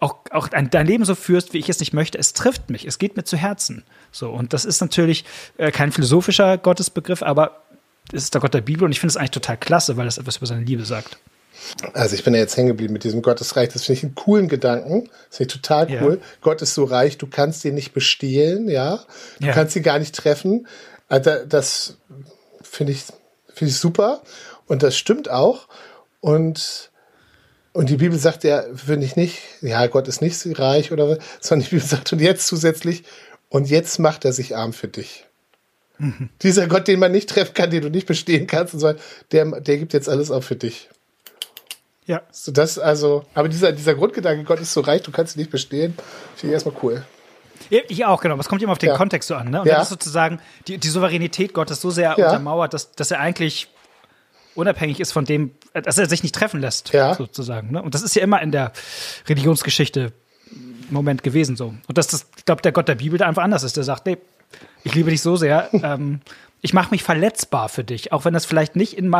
auch, 0.00 0.16
auch 0.30 0.48
dein, 0.48 0.86
Leben 0.86 1.04
so 1.04 1.14
führst, 1.14 1.52
wie 1.52 1.58
ich 1.58 1.68
es 1.68 1.78
nicht 1.78 1.92
möchte, 1.92 2.16
es 2.16 2.32
trifft 2.32 2.70
mich, 2.70 2.86
es 2.86 2.98
geht 2.98 3.16
mir 3.16 3.24
zu 3.24 3.36
Herzen. 3.36 3.84
So, 4.10 4.30
und 4.30 4.54
das 4.54 4.64
ist 4.64 4.80
natürlich 4.80 5.26
äh, 5.58 5.70
kein 5.70 5.92
philosophischer 5.92 6.56
Gottesbegriff, 6.56 7.22
aber 7.22 7.62
es 8.12 8.24
ist 8.24 8.34
der 8.34 8.40
Gott 8.40 8.54
der 8.54 8.62
Bibel 8.62 8.84
und 8.84 8.92
ich 8.92 9.00
finde 9.00 9.10
es 9.10 9.16
eigentlich 9.18 9.32
total 9.32 9.58
klasse, 9.58 9.98
weil 9.98 10.06
das 10.06 10.16
etwas 10.16 10.38
über 10.38 10.46
seine 10.46 10.64
Liebe 10.64 10.86
sagt. 10.86 11.18
Also 11.92 12.14
ich 12.14 12.24
bin 12.24 12.32
ja 12.32 12.40
jetzt 12.40 12.56
hängen 12.56 12.68
geblieben 12.68 12.94
mit 12.94 13.04
diesem 13.04 13.20
Gottesreich. 13.20 13.68
Das 13.68 13.84
finde 13.84 13.98
ich 13.98 14.04
einen 14.04 14.14
coolen 14.14 14.48
Gedanken. 14.48 15.10
Das 15.28 15.36
finde 15.36 15.54
ich 15.54 15.60
total 15.60 15.86
cool. 16.02 16.18
Ja. 16.20 16.26
Gott 16.40 16.62
ist 16.62 16.74
so 16.74 16.84
reich, 16.84 17.18
du 17.18 17.26
kannst 17.26 17.64
ihn 17.64 17.74
nicht 17.74 17.92
bestehlen, 17.92 18.70
ja. 18.70 19.00
Du 19.40 19.46
ja. 19.46 19.52
kannst 19.52 19.76
ihn 19.76 19.82
gar 19.82 19.98
nicht 19.98 20.14
treffen. 20.14 20.66
Also 21.10 21.44
das 21.46 21.98
finde 22.62 22.92
ich, 22.92 23.04
finde 23.52 23.72
ich 23.72 23.76
super. 23.76 24.22
Und 24.66 24.82
das 24.82 24.96
stimmt 24.96 25.28
auch. 25.28 25.68
Und, 26.20 26.90
und 27.72 27.90
die 27.90 27.96
Bibel 27.96 28.18
sagt 28.18 28.44
ja, 28.44 28.62
finde 28.74 29.04
ich 29.04 29.16
nicht, 29.16 29.38
ja, 29.60 29.86
Gott 29.88 30.08
ist 30.08 30.22
nicht 30.22 30.38
so 30.38 30.50
reich 30.52 30.92
oder 30.92 31.08
was, 31.10 31.18
sondern 31.40 31.64
die 31.66 31.74
Bibel 31.74 31.86
sagt 31.86 32.12
und 32.12 32.20
jetzt 32.20 32.46
zusätzlich, 32.46 33.04
und 33.48 33.68
jetzt 33.68 33.98
macht 33.98 34.24
er 34.24 34.32
sich 34.32 34.56
arm 34.56 34.72
für 34.72 34.86
dich. 34.86 35.26
Mhm. 35.98 36.30
Dieser 36.42 36.68
Gott, 36.68 36.86
den 36.86 37.00
man 37.00 37.10
nicht 37.10 37.28
treffen 37.28 37.52
kann, 37.52 37.70
den 37.70 37.82
du 37.82 37.90
nicht 37.90 38.06
bestehen 38.06 38.46
kannst 38.46 38.74
und 38.74 38.80
so, 38.80 38.94
der, 39.32 39.60
der 39.60 39.78
gibt 39.78 39.92
jetzt 39.92 40.08
alles 40.08 40.30
auf 40.30 40.44
für 40.44 40.56
dich. 40.56 40.88
Ja. 42.06 42.22
So 42.30 42.52
das 42.52 42.78
also, 42.78 43.24
aber 43.34 43.48
dieser, 43.48 43.72
dieser 43.72 43.96
Grundgedanke, 43.96 44.44
Gott 44.44 44.60
ist 44.60 44.72
so 44.72 44.80
reich, 44.80 45.02
du 45.02 45.10
kannst 45.10 45.36
ihn 45.36 45.40
nicht 45.40 45.50
bestehen, 45.50 45.94
finde 46.36 46.48
ich 46.48 46.52
erstmal 46.52 46.76
cool. 46.82 47.04
Ich 47.70 48.04
auch, 48.04 48.20
genau. 48.20 48.36
Es 48.38 48.48
kommt 48.48 48.62
immer 48.62 48.72
auf 48.72 48.78
den 48.78 48.90
ja. 48.90 48.96
Kontext 48.96 49.28
so 49.28 49.34
an. 49.34 49.50
Ne? 49.50 49.60
Und 49.60 49.66
ja. 49.66 49.74
das 49.74 49.84
ist 49.84 49.90
sozusagen 49.90 50.40
die, 50.66 50.78
die 50.78 50.88
Souveränität 50.88 51.54
Gottes 51.54 51.80
so 51.80 51.90
sehr 51.90 52.16
ja. 52.18 52.26
untermauert, 52.26 52.74
dass, 52.74 52.92
dass 52.92 53.10
er 53.10 53.20
eigentlich 53.20 53.68
unabhängig 54.54 54.98
ist 55.00 55.12
von 55.12 55.24
dem, 55.24 55.52
dass 55.72 55.96
er 55.96 56.06
sich 56.06 56.22
nicht 56.22 56.34
treffen 56.34 56.60
lässt, 56.60 56.92
ja. 56.92 57.14
sozusagen. 57.14 57.70
Ne? 57.70 57.82
Und 57.82 57.94
das 57.94 58.02
ist 58.02 58.14
ja 58.16 58.22
immer 58.22 58.42
in 58.42 58.50
der 58.50 58.72
Religionsgeschichte 59.28 60.12
Moment 60.90 61.22
gewesen 61.22 61.56
so. 61.56 61.74
Und 61.86 61.98
dass 61.98 62.08
das, 62.08 62.26
ich 62.36 62.44
glaube, 62.44 62.62
der 62.62 62.72
Gott 62.72 62.88
der 62.88 62.96
Bibel 62.96 63.18
da 63.18 63.26
einfach 63.26 63.42
anders 63.42 63.62
ist. 63.62 63.76
Der 63.76 63.84
sagt, 63.84 64.06
nee, 64.06 64.18
ich 64.84 64.94
liebe 64.94 65.10
dich 65.10 65.22
so 65.22 65.36
sehr, 65.36 65.70
ähm, 65.72 66.20
ich 66.60 66.74
mache 66.74 66.90
mich 66.90 67.02
verletzbar 67.02 67.68
für 67.68 67.84
dich, 67.84 68.12
auch 68.12 68.24
wenn 68.24 68.34
das 68.34 68.44
vielleicht 68.44 68.76
nicht 68.76 68.94
in, 68.94 69.14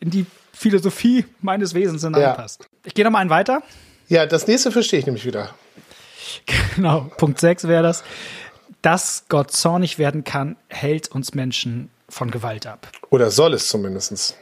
in 0.00 0.10
die 0.10 0.26
Philosophie 0.52 1.26
meines 1.42 1.74
Wesens 1.74 2.02
hineinpasst. 2.02 2.62
Ja. 2.62 2.68
Ich 2.84 2.94
gehe 2.94 3.04
noch 3.04 3.12
mal 3.12 3.18
einen 3.18 3.30
weiter. 3.30 3.62
Ja, 4.08 4.24
das 4.24 4.46
nächste 4.46 4.70
verstehe 4.70 5.00
ich 5.00 5.06
nämlich 5.06 5.26
wieder. 5.26 5.50
Genau, 6.76 7.10
Punkt 7.16 7.40
6 7.40 7.68
wäre 7.68 7.82
das. 7.82 8.04
Dass 8.82 9.24
Gott 9.28 9.50
zornig 9.50 9.98
werden 9.98 10.24
kann, 10.24 10.56
hält 10.68 11.08
uns 11.08 11.34
Menschen 11.34 11.90
von 12.08 12.30
Gewalt 12.30 12.66
ab. 12.66 12.88
Oder 13.10 13.30
soll 13.30 13.54
es 13.54 13.68
zumindest. 13.68 14.36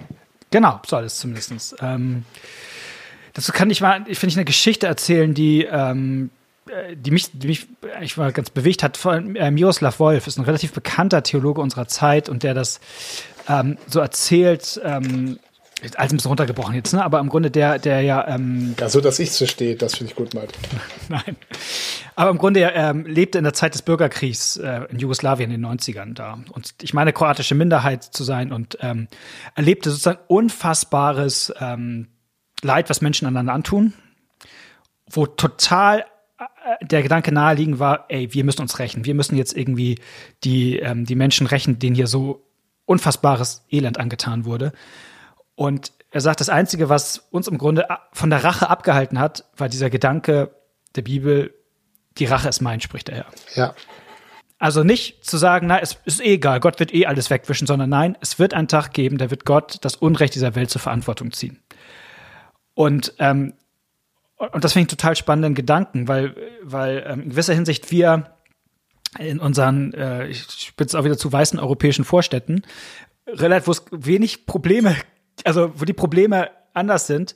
Genau, 0.50 0.80
soll 0.86 1.04
es 1.04 1.18
zumindest. 1.18 1.76
Ähm, 1.80 2.24
dazu 3.32 3.52
kann 3.52 3.70
ich 3.70 3.80
mal, 3.80 4.04
ich 4.06 4.18
finde 4.18 4.32
ich 4.32 4.36
eine 4.36 4.44
Geschichte 4.44 4.86
erzählen, 4.86 5.32
die, 5.34 5.64
ähm, 5.64 6.30
äh, 6.68 6.96
die 6.96 7.10
mich, 7.10 7.30
die 7.32 7.46
mich 7.46 7.66
eigentlich 7.94 8.16
mal 8.16 8.32
ganz 8.32 8.50
bewegt 8.50 8.82
hat. 8.82 8.96
Von 8.96 9.36
äh, 9.36 9.50
Miroslav 9.50 9.98
Wolf 9.98 10.26
ist 10.26 10.38
ein 10.38 10.44
relativ 10.44 10.72
bekannter 10.72 11.22
Theologe 11.22 11.60
unserer 11.60 11.88
Zeit 11.88 12.28
und 12.28 12.42
der 12.42 12.54
das 12.54 12.80
ähm, 13.48 13.78
so 13.86 14.00
erzählt, 14.00 14.80
ähm, 14.84 15.38
alles 15.96 16.12
ein 16.12 16.16
bisschen 16.16 16.30
runtergebrochen 16.30 16.74
jetzt, 16.74 16.92
ne? 16.92 17.04
aber 17.04 17.20
im 17.20 17.28
Grunde 17.28 17.50
der, 17.50 17.78
der 17.78 18.02
ja. 18.02 18.26
Ähm, 18.26 18.74
ja, 18.78 18.88
so 18.88 19.00
dass 19.00 19.18
ich 19.18 19.30
es 19.30 19.38
verstehe, 19.38 19.76
das 19.76 19.96
finde 19.96 20.12
ich 20.12 20.16
gut, 20.16 20.34
Matt. 20.34 20.52
Nein. 21.08 21.36
Aber 22.16 22.30
im 22.30 22.38
Grunde 22.38 22.60
er 22.60 22.74
ähm, 22.74 23.06
lebte 23.06 23.38
in 23.38 23.44
der 23.44 23.52
Zeit 23.52 23.74
des 23.74 23.82
Bürgerkriegs 23.82 24.56
äh, 24.56 24.82
in 24.90 24.98
Jugoslawien 24.98 25.50
in 25.50 25.60
den 25.60 25.70
90ern 25.70 26.14
da. 26.14 26.38
Und 26.52 26.74
ich 26.82 26.94
meine, 26.94 27.12
kroatische 27.12 27.54
Minderheit 27.54 28.04
zu 28.04 28.24
sein 28.24 28.52
und 28.52 28.78
ähm, 28.80 29.08
erlebte 29.54 29.90
sozusagen 29.90 30.20
unfassbares 30.28 31.52
ähm, 31.60 32.08
Leid, 32.62 32.88
was 32.88 33.00
Menschen 33.00 33.26
einander 33.26 33.52
antun, 33.52 33.92
wo 35.10 35.26
total 35.26 36.06
äh, 36.38 36.86
der 36.86 37.02
Gedanke 37.02 37.32
naheliegend 37.32 37.78
war, 37.78 38.06
ey, 38.08 38.32
wir 38.32 38.44
müssen 38.44 38.62
uns 38.62 38.78
rächen. 38.78 39.04
Wir 39.04 39.14
müssen 39.14 39.36
jetzt 39.36 39.56
irgendwie 39.56 39.98
die, 40.44 40.78
ähm, 40.78 41.04
die 41.04 41.16
Menschen 41.16 41.46
rächen, 41.46 41.78
denen 41.78 41.94
hier 41.94 42.06
so 42.06 42.46
unfassbares 42.86 43.64
Elend 43.70 43.98
angetan 43.98 44.44
wurde. 44.44 44.72
Und 45.56 45.92
er 46.10 46.20
sagt, 46.20 46.40
das 46.40 46.48
Einzige, 46.48 46.88
was 46.88 47.26
uns 47.30 47.48
im 47.48 47.58
Grunde 47.58 47.86
von 48.12 48.30
der 48.30 48.44
Rache 48.44 48.68
abgehalten 48.68 49.18
hat, 49.18 49.44
war 49.56 49.68
dieser 49.68 49.90
Gedanke 49.90 50.54
der 50.94 51.02
Bibel, 51.02 51.54
die 52.18 52.24
Rache 52.24 52.48
ist 52.48 52.60
mein, 52.60 52.80
spricht 52.80 53.08
er. 53.08 53.26
Ja. 53.54 53.74
Also 54.58 54.84
nicht 54.84 55.24
zu 55.24 55.36
sagen, 55.36 55.66
na, 55.66 55.80
es 55.80 55.98
ist 56.04 56.20
eh 56.20 56.34
egal, 56.34 56.60
Gott 56.60 56.78
wird 56.78 56.94
eh 56.94 57.06
alles 57.06 57.30
wegwischen, 57.30 57.66
sondern 57.66 57.90
nein, 57.90 58.16
es 58.20 58.38
wird 58.38 58.54
einen 58.54 58.68
Tag 58.68 58.92
geben, 58.92 59.18
da 59.18 59.30
wird 59.30 59.44
Gott 59.44 59.78
das 59.82 59.96
Unrecht 59.96 60.34
dieser 60.34 60.54
Welt 60.54 60.70
zur 60.70 60.80
Verantwortung 60.80 61.32
ziehen. 61.32 61.60
Und, 62.74 63.14
ähm, 63.18 63.54
und 64.36 64.64
das 64.64 64.72
finde 64.72 64.84
ich 64.84 64.96
total 64.96 65.16
spannenden 65.16 65.54
Gedanken, 65.54 66.08
weil, 66.08 66.34
weil 66.62 67.04
ähm, 67.06 67.22
in 67.22 67.30
gewisser 67.30 67.54
Hinsicht 67.54 67.90
wir 67.90 68.30
in 69.18 69.38
unseren, 69.38 69.92
äh, 69.94 70.28
ich 70.28 70.42
spitze 70.42 70.98
auch 70.98 71.04
wieder 71.04 71.18
zu 71.18 71.32
weißen 71.32 71.58
europäischen 71.58 72.04
Vorstädten, 72.04 72.62
relativ, 73.26 73.82
wenig 73.90 74.46
Probleme 74.46 74.96
also 75.42 75.72
wo 75.74 75.84
die 75.84 75.92
Probleme 75.92 76.50
anders 76.72 77.06
sind, 77.06 77.34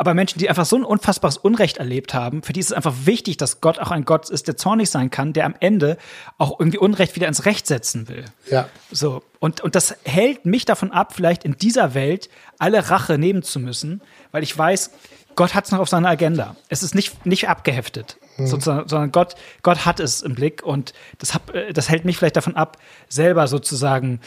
Aber 0.00 0.14
Menschen, 0.14 0.38
die 0.38 0.48
einfach 0.48 0.64
so 0.64 0.76
ein 0.76 0.84
unfassbares 0.84 1.38
Unrecht 1.38 1.78
erlebt 1.78 2.14
haben, 2.14 2.44
für 2.44 2.52
die 2.52 2.60
ist 2.60 2.66
es 2.66 2.72
einfach 2.72 2.94
wichtig, 3.04 3.36
dass 3.36 3.60
Gott 3.60 3.80
auch 3.80 3.90
ein 3.90 4.04
Gott 4.04 4.30
ist, 4.30 4.46
der 4.46 4.56
zornig 4.56 4.90
sein 4.90 5.10
kann, 5.10 5.32
der 5.32 5.44
am 5.44 5.56
Ende 5.58 5.98
auch 6.38 6.60
irgendwie 6.60 6.78
Unrecht 6.78 7.16
wieder 7.16 7.26
ins 7.26 7.46
Recht 7.46 7.66
setzen 7.66 8.08
will. 8.08 8.24
Ja. 8.48 8.68
So. 8.92 9.24
Und, 9.40 9.60
und 9.60 9.74
das 9.74 9.96
hält 10.04 10.46
mich 10.46 10.64
davon 10.64 10.92
ab, 10.92 11.14
vielleicht 11.14 11.44
in 11.44 11.56
dieser 11.56 11.94
Welt 11.94 12.30
alle 12.60 12.90
Rache 12.90 13.18
nehmen 13.18 13.42
zu 13.42 13.58
müssen, 13.58 14.00
weil 14.30 14.44
ich 14.44 14.56
weiß, 14.56 14.92
Gott 15.34 15.56
hat 15.56 15.64
es 15.64 15.72
noch 15.72 15.80
auf 15.80 15.88
seiner 15.88 16.10
Agenda. 16.10 16.54
Es 16.68 16.84
ist 16.84 16.94
nicht, 16.94 17.26
nicht 17.26 17.48
abgeheftet, 17.48 18.18
mhm. 18.38 18.46
sozusagen, 18.46 18.88
sondern 18.88 19.12
Gott, 19.12 19.34
Gott 19.62 19.84
hat 19.84 20.00
es 20.00 20.22
im 20.22 20.34
Blick 20.34 20.62
und 20.62 20.92
das, 21.18 21.34
hab, 21.34 21.54
äh, 21.54 21.72
das 21.72 21.88
hält 21.88 22.04
mich 22.04 22.16
vielleicht 22.16 22.36
davon 22.36 22.56
ab, 22.56 22.78
selber 23.08 23.46
sozusagen 23.48 24.20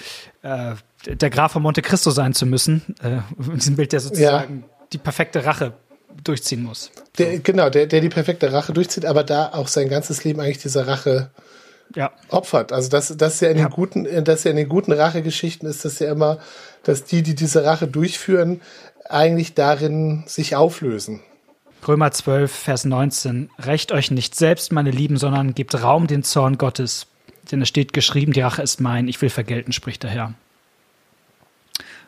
äh, 0.43 0.75
der 1.05 1.29
Graf 1.29 1.53
von 1.53 1.63
Monte 1.63 1.81
Cristo 1.81 2.11
sein 2.11 2.33
zu 2.33 2.45
müssen, 2.45 2.95
äh, 3.01 3.19
in 3.51 3.57
diesem 3.57 3.75
Bild, 3.75 3.91
der 3.91 3.99
sozusagen 3.99 4.61
ja 4.61 4.67
die 4.93 4.97
perfekte 4.97 5.45
Rache 5.45 5.73
durchziehen 6.23 6.63
muss. 6.63 6.91
Der, 7.17 7.39
genau, 7.39 7.69
der, 7.69 7.87
der 7.87 8.01
die 8.01 8.09
perfekte 8.09 8.51
Rache 8.51 8.73
durchzieht, 8.73 9.05
aber 9.05 9.23
da 9.23 9.51
auch 9.53 9.67
sein 9.67 9.89
ganzes 9.89 10.23
Leben 10.23 10.41
eigentlich 10.41 10.57
dieser 10.57 10.87
Rache 10.87 11.31
ja. 11.95 12.11
opfert. 12.29 12.71
Also 12.71 12.89
das, 12.89 13.15
das 13.17 13.39
ja 13.39 13.49
in 13.49 13.57
ja. 13.57 13.67
den 13.67 13.71
guten, 13.71 14.23
das 14.23 14.43
ja 14.43 14.51
in 14.51 14.57
den 14.57 14.69
guten 14.69 14.91
Rachegeschichten 14.91 15.67
ist 15.69 15.85
das 15.85 15.99
ja 15.99 16.11
immer, 16.11 16.39
dass 16.83 17.03
die, 17.03 17.21
die 17.21 17.35
diese 17.35 17.63
Rache 17.63 17.87
durchführen, 17.87 18.61
eigentlich 19.09 19.55
darin 19.55 20.23
sich 20.27 20.55
auflösen. 20.55 21.21
Römer 21.87 22.11
12, 22.11 22.51
Vers 22.51 22.85
19. 22.85 23.49
Recht 23.59 23.91
euch 23.91 24.11
nicht 24.11 24.35
selbst, 24.35 24.71
meine 24.71 24.91
Lieben, 24.91 25.17
sondern 25.17 25.53
gebt 25.53 25.81
Raum 25.81 26.07
den 26.07 26.23
Zorn 26.23 26.57
Gottes. 26.57 27.07
Denn 27.51 27.61
es 27.61 27.67
steht 27.67 27.93
geschrieben, 27.93 28.33
die 28.33 28.41
Rache 28.41 28.61
ist 28.61 28.79
mein, 28.79 29.07
ich 29.07 29.21
will 29.21 29.29
vergelten, 29.29 29.71
spricht 29.71 30.03
der 30.03 30.11
Herr. 30.11 30.33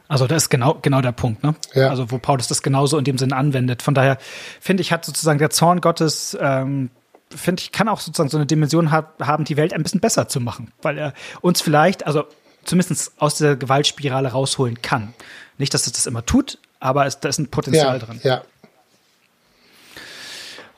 Also 0.08 0.28
das 0.28 0.44
ist 0.44 0.50
genau, 0.50 0.78
genau 0.82 1.02
der 1.02 1.12
Punkt, 1.12 1.44
ne? 1.44 1.56
Ja. 1.74 1.90
Also 1.90 2.12
wo 2.12 2.18
Paulus 2.18 2.48
das 2.48 2.62
genauso 2.62 2.98
in 2.98 3.04
dem 3.04 3.18
Sinne 3.18 3.36
anwendet. 3.36 3.82
Von 3.82 3.96
daher 3.96 4.18
finde 4.60 4.82
ich, 4.82 4.92
hat 4.92 5.06
sozusagen 5.06 5.40
der 5.40 5.50
Zorn 5.50 5.82
Gottes, 5.82 6.38
ähm, 6.40 6.92
finde 7.36 7.62
ich, 7.62 7.72
kann 7.72 7.88
auch 7.88 8.00
sozusagen 8.00 8.30
so 8.30 8.38
eine 8.38 8.46
Dimension 8.46 8.92
hab, 8.92 9.20
haben, 9.26 9.44
die 9.44 9.58
Welt 9.58 9.74
ein 9.74 9.82
bisschen 9.82 10.02
besser 10.02 10.28
zu 10.28 10.40
machen. 10.40 10.72
Weil 10.82 10.98
er 10.98 11.14
uns 11.42 11.62
vielleicht, 11.62 12.06
also 12.06 12.26
zumindest 12.64 13.14
aus 13.18 13.38
der 13.38 13.56
Gewaltspirale 13.56 14.30
rausholen 14.30 14.82
kann. 14.82 15.14
Nicht, 15.58 15.74
dass 15.74 15.88
es 15.88 15.94
das 15.94 16.06
immer 16.06 16.26
tut, 16.26 16.60
aber 16.80 17.06
es, 17.06 17.20
da 17.20 17.30
ist 17.30 17.40
ein 17.40 17.48
Potenzial 17.48 17.98
ja, 17.98 18.06
drin. 18.06 18.20
Ja. 18.24 18.42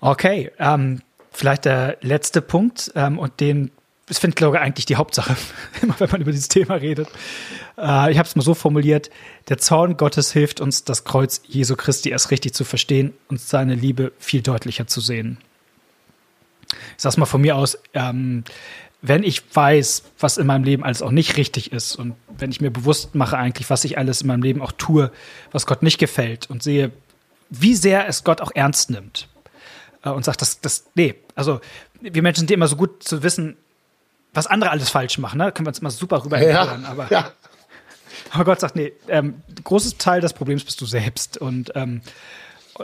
Okay, 0.06 0.52
ähm, 0.60 1.02
vielleicht 1.32 1.66
der 1.66 1.98
letzte 2.02 2.44
Punkt, 2.44 2.92
ähm, 2.94 3.18
und 3.18 3.40
den 3.40 3.72
ich 4.08 4.18
finde, 4.18 4.36
glaube 4.36 4.58
ich, 4.58 4.62
eigentlich 4.62 4.86
die 4.86 4.98
Hauptsache, 4.98 5.36
immer 5.82 6.00
wenn 6.00 6.12
man 6.12 6.22
über 6.22 6.32
dieses 6.32 6.48
Thema 6.48 6.76
redet. 6.76 7.08
Äh, 7.76 8.12
ich 8.12 8.20
habe 8.20 8.28
es 8.28 8.36
mal 8.36 8.44
so 8.44 8.54
formuliert, 8.54 9.10
der 9.50 9.58
Zorn 9.58 9.98
Gottes 9.98 10.32
hilft 10.32 10.62
uns, 10.62 10.84
das 10.84 11.06
Kreuz 11.06 11.42
Jesu 11.48 11.76
Christi 11.76 12.10
erst 12.10 12.30
richtig 12.30 12.54
zu 12.54 12.66
verstehen 12.66 13.14
und 13.30 13.42
seine 13.42 13.74
Liebe 13.74 14.12
viel 14.20 14.44
deutlicher 14.44 14.86
zu 14.86 15.02
sehen. 15.02 15.40
Ich 16.96 17.02
sage 17.02 17.20
mal 17.20 17.26
von 17.26 17.42
mir 17.42 17.56
aus, 17.56 17.80
ähm, 17.96 18.44
wenn 19.02 19.24
ich 19.24 19.42
weiß, 19.56 20.04
was 20.20 20.38
in 20.38 20.46
meinem 20.46 20.66
Leben 20.66 20.84
alles 20.84 21.02
auch 21.02 21.10
nicht 21.10 21.36
richtig 21.38 21.72
ist 21.72 21.96
und 21.96 22.14
wenn 22.38 22.52
ich 22.52 22.62
mir 22.62 22.70
bewusst 22.70 23.16
mache 23.16 23.40
eigentlich, 23.40 23.72
was 23.72 23.84
ich 23.84 23.98
alles 23.98 24.22
in 24.22 24.28
meinem 24.28 24.44
Leben 24.44 24.62
auch 24.62 24.72
tue, 24.72 25.12
was 25.52 25.66
Gott 25.66 25.82
nicht 25.82 25.98
gefällt 25.98 26.48
und 26.48 26.62
sehe, 26.62 26.92
wie 27.50 27.74
sehr 27.74 28.08
es 28.08 28.24
Gott 28.24 28.40
auch 28.42 28.52
ernst 28.54 28.92
nimmt 28.92 29.30
und 30.12 30.26
sagt, 30.26 30.42
das, 30.42 30.62
das, 30.62 30.86
nee, 30.96 31.16
also 31.36 31.60
wir 32.02 32.22
Menschen 32.22 32.42
sind 32.42 32.52
immer 32.52 32.68
so 32.68 32.76
gut 32.76 33.04
zu 33.04 33.24
wissen, 33.24 33.58
was 34.34 34.48
andere 34.48 34.70
alles 34.70 34.90
falsch 34.90 35.18
machen, 35.18 35.38
ne? 35.38 35.52
können 35.52 35.66
wir 35.66 35.70
uns 35.70 35.80
immer 35.80 35.92
super 35.92 36.24
rüber 36.24 36.42
ja, 36.42 36.78
aber, 36.86 37.08
ja. 37.10 37.32
aber 38.32 38.46
Gott 38.46 38.60
sagt, 38.60 38.76
nee, 38.76 38.94
ähm, 39.08 39.42
großes 39.64 39.98
Teil 39.98 40.22
des 40.22 40.34
Problems 40.34 40.64
bist 40.64 40.80
du 40.82 40.86
selbst. 40.86 41.38
Und 41.38 41.72
ähm, 41.76 42.02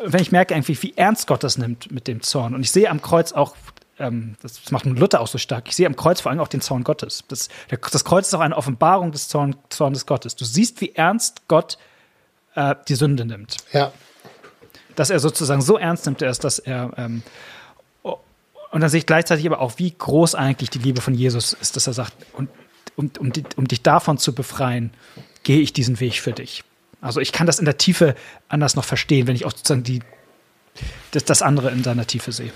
wenn 0.06 0.22
ich 0.22 0.32
merke 0.32 0.54
irgendwie, 0.54 0.82
wie 0.82 0.94
ernst 0.96 1.28
Gott 1.28 1.44
das 1.44 1.58
nimmt 1.58 1.92
mit 1.92 2.08
dem 2.08 2.22
Zorn, 2.22 2.56
und 2.56 2.62
ich 2.62 2.72
sehe 2.72 2.90
am 2.90 3.02
Kreuz 3.02 3.34
auch, 3.34 3.56
ähm, 4.00 4.36
das 4.42 4.72
macht 4.72 4.86
Luther 4.86 5.20
auch 5.20 5.28
so 5.28 5.38
stark, 5.38 5.68
ich 5.68 5.76
sehe 5.76 5.88
am 5.88 5.96
Kreuz 5.98 6.22
vor 6.22 6.32
allem 6.32 6.40
auch 6.40 6.48
den 6.48 6.62
Zorn 6.62 6.84
Gottes. 6.84 7.26
Das, 7.28 7.50
das 7.70 8.06
Kreuz 8.06 8.28
ist 8.28 8.34
auch 8.34 8.40
eine 8.40 8.56
Offenbarung 8.56 9.12
des 9.12 9.28
Zorn, 9.28 9.56
Zornes 9.70 10.06
Gottes. 10.06 10.36
Du 10.38 10.46
siehst, 10.46 10.80
wie 10.80 10.96
ernst 10.96 11.48
Gott 11.50 11.78
äh, 12.56 12.76
die 12.88 12.96
Sünde 12.96 13.26
nimmt. 13.26 13.58
Ja. 13.74 13.92
Dass 14.96 15.10
er 15.10 15.20
sozusagen 15.20 15.62
so 15.62 15.78
ernst 15.78 16.06
nimmt, 16.06 16.22
dass 16.22 16.60
er 16.60 16.92
ähm, 16.98 17.24
und 18.72 18.80
dann 18.80 18.90
sehe 18.90 19.00
ich 19.00 19.06
gleichzeitig 19.06 19.46
aber 19.46 19.60
auch, 19.60 19.74
wie 19.78 19.92
groß 19.92 20.34
eigentlich 20.34 20.70
die 20.70 20.80
Liebe 20.80 21.02
von 21.02 21.14
Jesus 21.14 21.54
ist, 21.54 21.76
dass 21.76 21.88
er 21.88 21.94
sagt, 21.94 22.14
und, 22.34 22.50
um, 22.96 23.12
um, 23.20 23.32
um 23.58 23.68
dich 23.68 23.82
davon 23.82 24.18
zu 24.18 24.34
befreien, 24.34 24.94
gehe 25.44 25.60
ich 25.60 25.74
diesen 25.74 26.00
Weg 26.00 26.16
für 26.16 26.32
dich. 26.32 26.64
Also 27.02 27.20
ich 27.20 27.34
kann 27.34 27.48
das 27.48 27.60
in 27.60 27.66
der 27.66 27.78
Tiefe 27.78 28.16
anders 28.48 28.76
noch 28.76 28.86
verstehen, 28.86 29.28
wenn 29.28 29.36
ich 29.36 29.46
auch 29.46 29.52
sozusagen 29.52 29.84
die, 29.84 30.02
das, 31.12 31.26
das 31.26 31.42
andere 31.42 31.70
in 31.72 31.84
seiner 31.84 32.08
Tiefe 32.08 32.32
sehe. 32.32 32.52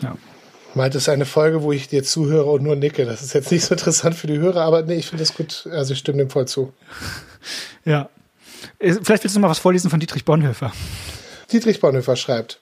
Ja. 0.00 0.16
Meint 0.74 0.94
es 0.94 1.08
eine 1.08 1.26
Folge, 1.26 1.62
wo 1.62 1.70
ich 1.70 1.88
dir 1.88 2.02
zuhöre 2.02 2.50
und 2.50 2.62
nur 2.62 2.76
nicke. 2.76 3.04
Das 3.04 3.22
ist 3.22 3.34
jetzt 3.34 3.52
nicht 3.52 3.64
so 3.64 3.74
interessant 3.74 4.16
für 4.16 4.26
die 4.26 4.38
Hörer, 4.38 4.62
aber 4.62 4.82
nee, 4.82 4.94
ich 4.94 5.06
finde 5.06 5.22
das 5.22 5.34
gut. 5.34 5.68
Also 5.70 5.92
ich 5.92 6.00
stimme 6.00 6.18
dem 6.18 6.30
voll 6.30 6.48
zu. 6.48 6.72
Ja. 7.84 8.08
Äh, 8.78 8.94
vielleicht 9.02 9.22
willst 9.22 9.36
du 9.36 9.40
mal 9.40 9.50
was 9.50 9.58
vorlesen 9.58 9.90
von 9.90 10.00
Dietrich 10.00 10.24
Bonhoeffer. 10.24 10.72
Dietrich 11.52 11.80
Bonhoeffer 11.80 12.16
schreibt, 12.16 12.60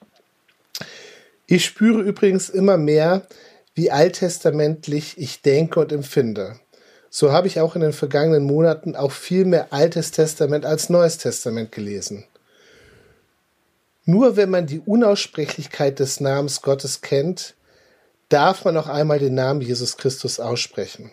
ich 1.47 1.65
spüre 1.65 2.01
übrigens 2.01 2.49
immer 2.49 2.77
mehr, 2.77 3.23
wie 3.73 3.91
alttestamentlich 3.91 5.17
ich 5.17 5.41
denke 5.41 5.79
und 5.79 5.91
empfinde. 5.91 6.59
So 7.09 7.31
habe 7.31 7.47
ich 7.47 7.59
auch 7.59 7.75
in 7.75 7.81
den 7.81 7.93
vergangenen 7.93 8.43
Monaten 8.43 8.95
auch 8.95 9.11
viel 9.11 9.45
mehr 9.45 9.73
Altes 9.73 10.11
Testament 10.11 10.65
als 10.65 10.89
Neues 10.89 11.17
Testament 11.17 11.71
gelesen. 11.71 12.25
Nur 14.05 14.35
wenn 14.35 14.49
man 14.49 14.65
die 14.65 14.79
Unaussprechlichkeit 14.79 15.99
des 15.99 16.19
Namens 16.19 16.61
Gottes 16.61 17.01
kennt, 17.01 17.55
darf 18.29 18.65
man 18.65 18.77
auch 18.77 18.87
einmal 18.87 19.19
den 19.19 19.35
Namen 19.35 19.61
Jesus 19.61 19.97
Christus 19.97 20.39
aussprechen. 20.39 21.11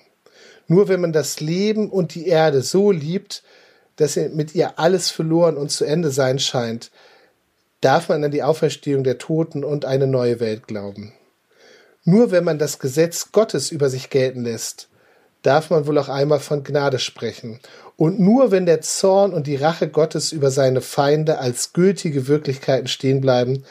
Nur 0.69 0.89
wenn 0.89 1.01
man 1.01 1.13
das 1.13 1.41
Leben 1.41 1.91
und 1.91 2.15
die 2.15 2.29
Erde 2.29 2.63
so 2.63 2.93
liebt, 2.93 3.43
dass 3.97 4.17
mit 4.17 4.55
ihr 4.55 4.79
alles 4.79 5.11
verloren 5.11 5.57
und 5.57 5.71
zu 5.71 5.85
Ende 5.85 6.11
sein 6.11 6.39
scheint, 6.39 6.91
darf 7.81 8.09
man 8.09 8.25
an 8.25 8.31
die 8.31 8.43
Auferstehung 8.43 9.05
der 9.05 9.19
Toten 9.19 9.65
und 9.65 9.85
eine 9.85 10.07
neue 10.07 10.41
Welt 10.41 10.67
glauben. 10.67 11.13
Nur 12.05 12.31
wenn 12.31 12.45
man 12.45 12.59
das 12.59 12.79
Gesetz 12.79 13.33
Gottes 13.33 13.71
über 13.71 13.91
sich 13.91 14.11
gelten 14.11 14.43
lässt, 14.43 14.89
darf 15.43 15.71
man 15.71 15.87
wohl 15.87 15.99
auch 15.99 16.09
einmal 16.09 16.41
von 16.41 16.65
Gnade 16.65 16.99
sprechen. 16.99 17.61
Und 17.97 18.21
nur 18.21 18.51
wenn 18.51 18.67
der 18.67 18.81
Zorn 18.81 19.33
und 19.33 19.47
die 19.47 19.57
Rache 19.57 19.89
Gottes 19.89 20.33
über 20.33 20.51
seine 20.51 20.81
Feinde 20.81 21.39
als 21.39 21.73
gültige 21.73 22.29
Wirklichkeiten 22.29 22.89
stehen 22.89 23.21
bleiben, 23.21 23.65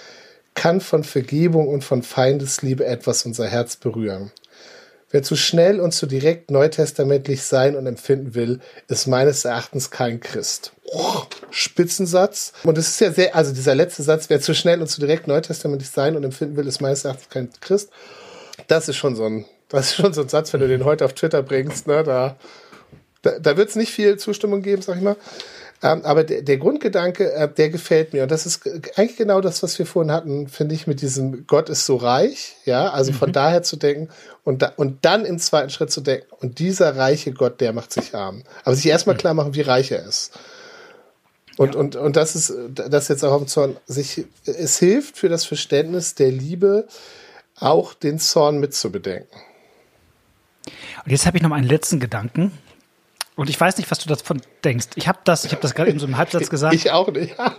kann 0.53 0.81
von 0.81 1.03
Vergebung 1.03 1.67
und 1.67 1.83
von 1.83 2.03
Feindesliebe 2.03 2.85
etwas 2.85 3.25
unser 3.25 3.47
Herz 3.47 3.75
berühren. 3.75 4.31
Wer 5.09 5.23
zu 5.23 5.35
schnell 5.35 5.79
und 5.79 5.93
zu 5.93 6.05
direkt 6.05 6.51
neutestamentlich 6.51 7.43
sein 7.43 7.75
und 7.75 7.87
empfinden 7.87 8.35
will, 8.35 8.59
ist 8.87 9.07
meines 9.07 9.45
Erachtens 9.45 9.89
kein 9.91 10.19
Christ. 10.19 10.73
Spitzensatz. 11.49 12.53
Und 12.63 12.77
es 12.77 12.87
ist 12.89 13.01
ja 13.01 13.11
sehr, 13.11 13.35
also 13.35 13.53
dieser 13.53 13.75
letzte 13.75 14.03
Satz, 14.03 14.29
wer 14.29 14.39
zu 14.39 14.53
schnell 14.53 14.81
und 14.81 14.87
zu 14.87 14.99
direkt 14.99 15.27
neutestamentlich 15.27 15.89
sein 15.89 16.15
und 16.15 16.23
empfinden 16.23 16.55
will, 16.55 16.67
ist 16.67 16.81
meines 16.81 17.05
Erachtens 17.05 17.29
kein 17.29 17.49
Christ. 17.59 17.89
Das 18.67 18.87
ist 18.87 18.95
schon 18.95 19.15
so 19.15 19.25
ein, 19.25 19.45
das 19.69 19.87
ist 19.87 19.95
schon 19.95 20.13
so 20.13 20.21
ein 20.21 20.29
Satz, 20.29 20.53
wenn 20.53 20.61
du 20.61 20.67
den 20.67 20.85
heute 20.85 21.05
auf 21.05 21.13
Twitter 21.13 21.43
bringst, 21.43 21.87
ne, 21.87 22.03
da, 22.03 22.37
da, 23.21 23.39
da 23.39 23.57
wird 23.57 23.69
es 23.69 23.75
nicht 23.75 23.91
viel 23.91 24.17
Zustimmung 24.17 24.61
geben, 24.61 24.81
sag 24.81 24.97
ich 24.97 25.03
mal. 25.03 25.17
Ähm, 25.83 26.03
aber 26.05 26.23
der, 26.23 26.41
der 26.41 26.57
Grundgedanke, 26.57 27.31
äh, 27.33 27.47
der 27.47 27.69
gefällt 27.69 28.13
mir. 28.13 28.23
Und 28.23 28.31
das 28.31 28.47
ist 28.47 28.61
eigentlich 28.95 29.17
genau 29.17 29.41
das, 29.41 29.61
was 29.61 29.77
wir 29.77 29.85
vorhin 29.85 30.11
hatten, 30.11 30.47
finde 30.47 30.73
ich, 30.73 30.87
mit 30.87 31.01
diesem 31.01 31.45
Gott 31.45 31.69
ist 31.69 31.85
so 31.85 31.97
reich. 31.97 32.55
Ja, 32.65 32.89
also 32.89 33.13
von 33.13 33.29
mhm. 33.29 33.33
daher 33.33 33.61
zu 33.61 33.75
denken 33.75 34.09
und, 34.43 34.63
da, 34.63 34.73
und 34.75 35.05
dann 35.05 35.23
im 35.23 35.37
zweiten 35.37 35.69
Schritt 35.69 35.91
zu 35.91 36.01
denken, 36.01 36.25
und 36.39 36.57
dieser 36.57 36.95
reiche 36.95 37.31
Gott, 37.31 37.61
der 37.61 37.73
macht 37.73 37.93
sich 37.93 38.15
arm. 38.15 38.43
Aber 38.63 38.75
sich 38.75 38.87
erstmal 38.87 39.17
klar 39.17 39.35
machen, 39.35 39.53
wie 39.53 39.61
reich 39.61 39.91
er 39.91 40.03
ist. 40.03 40.31
Und, 41.57 41.73
ja. 41.73 41.79
und, 41.79 41.95
und 41.95 42.15
das 42.15 42.35
ist, 42.35 42.53
das 42.69 43.07
jetzt 43.07 43.23
auch 43.23 43.31
auf 43.31 43.41
dem 43.41 43.47
Zorn, 43.47 43.77
sich, 43.87 44.25
es 44.45 44.77
hilft 44.77 45.17
für 45.17 45.27
das 45.27 45.45
Verständnis 45.45 46.15
der 46.15 46.31
Liebe, 46.31 46.87
auch 47.59 47.93
den 47.93 48.19
Zorn 48.19 48.59
mitzubedenken. 48.59 49.41
Und 51.03 51.11
jetzt 51.11 51.25
habe 51.25 51.37
ich 51.37 51.43
noch 51.43 51.51
einen 51.51 51.67
letzten 51.67 51.99
Gedanken. 51.99 52.51
Und 53.35 53.49
ich 53.49 53.59
weiß 53.59 53.77
nicht, 53.77 53.89
was 53.89 53.99
du 53.99 54.09
davon 54.09 54.41
denkst. 54.63 54.87
Ich 54.95 55.07
habe 55.07 55.19
das, 55.23 55.45
ich 55.45 55.51
habe 55.51 55.61
das 55.61 55.73
gerade 55.73 55.89
eben 55.89 55.99
so 55.99 56.07
im 56.07 56.17
Halbsatz 56.17 56.49
gesagt. 56.49 56.75
Ich 56.75 56.91
auch 56.91 57.07
nicht. 57.11 57.37
Ja. 57.37 57.55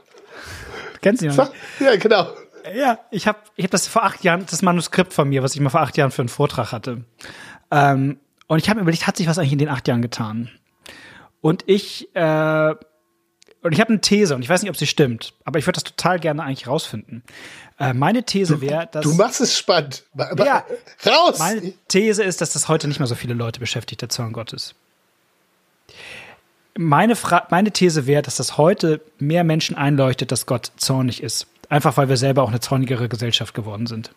Kennst 1.00 1.22
du 1.22 1.26
noch? 1.26 1.50
Ja, 1.80 1.96
genau. 1.96 2.28
Ja, 2.74 2.98
ich 3.10 3.26
habe 3.26 3.38
ich 3.56 3.64
hab 3.64 3.70
das 3.70 3.86
vor 3.86 4.04
acht 4.04 4.22
Jahren, 4.24 4.44
das 4.50 4.62
Manuskript 4.62 5.12
von 5.12 5.28
mir, 5.28 5.42
was 5.42 5.54
ich 5.54 5.60
mal 5.60 5.70
vor 5.70 5.80
acht 5.80 5.96
Jahren 5.96 6.10
für 6.10 6.22
einen 6.22 6.28
Vortrag 6.28 6.72
hatte. 6.72 7.04
Ähm, 7.70 8.18
und 8.46 8.58
ich 8.58 8.68
habe 8.68 8.78
mir 8.78 8.82
überlegt, 8.82 9.06
hat 9.06 9.16
sich 9.16 9.26
was 9.26 9.38
eigentlich 9.38 9.52
in 9.52 9.58
den 9.58 9.68
acht 9.68 9.88
Jahren 9.88 10.02
getan? 10.02 10.50
Und 11.40 11.64
ich, 11.66 12.14
äh, 12.14 12.74
und 13.62 13.72
ich 13.72 13.80
habe 13.80 13.90
eine 13.90 14.00
These 14.00 14.34
und 14.34 14.42
ich 14.42 14.48
weiß 14.48 14.62
nicht, 14.62 14.70
ob 14.70 14.76
sie 14.76 14.86
stimmt, 14.86 15.34
aber 15.44 15.58
ich 15.58 15.66
würde 15.66 15.80
das 15.80 15.84
total 15.84 16.18
gerne 16.20 16.42
eigentlich 16.42 16.66
rausfinden. 16.66 17.22
Äh, 17.78 17.92
meine 17.92 18.22
These 18.24 18.60
wäre, 18.60 18.88
dass. 18.90 19.04
Du 19.04 19.14
machst 19.14 19.40
es 19.40 19.56
spannend. 19.56 20.04
Ja, 20.36 20.64
raus! 21.06 21.38
Meine 21.38 21.72
These 21.88 22.22
ist, 22.22 22.40
dass 22.40 22.52
das 22.52 22.68
heute 22.68 22.88
nicht 22.88 22.98
mehr 22.98 23.06
so 23.06 23.14
viele 23.14 23.34
Leute 23.34 23.60
beschäftigt, 23.60 24.02
der 24.02 24.08
Zorn 24.08 24.32
Gottes 24.32 24.74
meine, 26.78 27.16
Fra 27.16 27.46
meine 27.50 27.72
These 27.72 28.06
wäre, 28.06 28.22
dass 28.22 28.36
das 28.36 28.56
heute 28.56 29.00
mehr 29.18 29.44
Menschen 29.44 29.76
einleuchtet, 29.76 30.30
dass 30.32 30.46
Gott 30.46 30.70
zornig 30.76 31.22
ist. 31.22 31.46
Einfach 31.68 31.96
weil 31.96 32.08
wir 32.08 32.16
selber 32.16 32.42
auch 32.42 32.48
eine 32.48 32.60
zornigere 32.60 33.08
Gesellschaft 33.08 33.52
geworden 33.52 33.86
sind. 33.86 34.12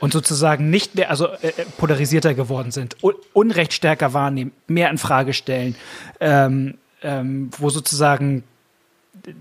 Und 0.00 0.12
sozusagen 0.12 0.68
nicht 0.68 0.96
mehr, 0.96 1.10
also 1.10 1.28
äh, 1.28 1.48
äh 1.48 1.64
polarisierter 1.78 2.34
geworden 2.34 2.72
sind, 2.72 2.96
Un 3.02 3.14
Unrecht 3.32 3.72
stärker 3.72 4.12
wahrnehmen, 4.12 4.50
mehr 4.66 4.90
in 4.90 4.98
Frage 4.98 5.32
stellen, 5.32 5.76
ähm, 6.18 6.76
ähm, 7.02 7.50
wo 7.58 7.70
sozusagen 7.70 8.44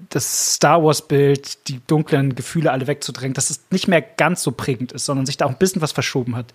das 0.09 0.55
Star 0.55 0.83
Wars-Bild, 0.83 1.67
die 1.69 1.79
dunklen 1.87 2.35
Gefühle 2.35 2.71
alle 2.71 2.87
wegzudrängen, 2.87 3.33
dass 3.33 3.49
es 3.49 3.61
nicht 3.71 3.87
mehr 3.87 4.01
ganz 4.01 4.43
so 4.43 4.51
prägend 4.51 4.91
ist, 4.91 5.05
sondern 5.05 5.25
sich 5.25 5.37
da 5.37 5.45
auch 5.45 5.49
ein 5.49 5.57
bisschen 5.57 5.81
was 5.81 5.93
verschoben 5.93 6.35
hat. 6.35 6.53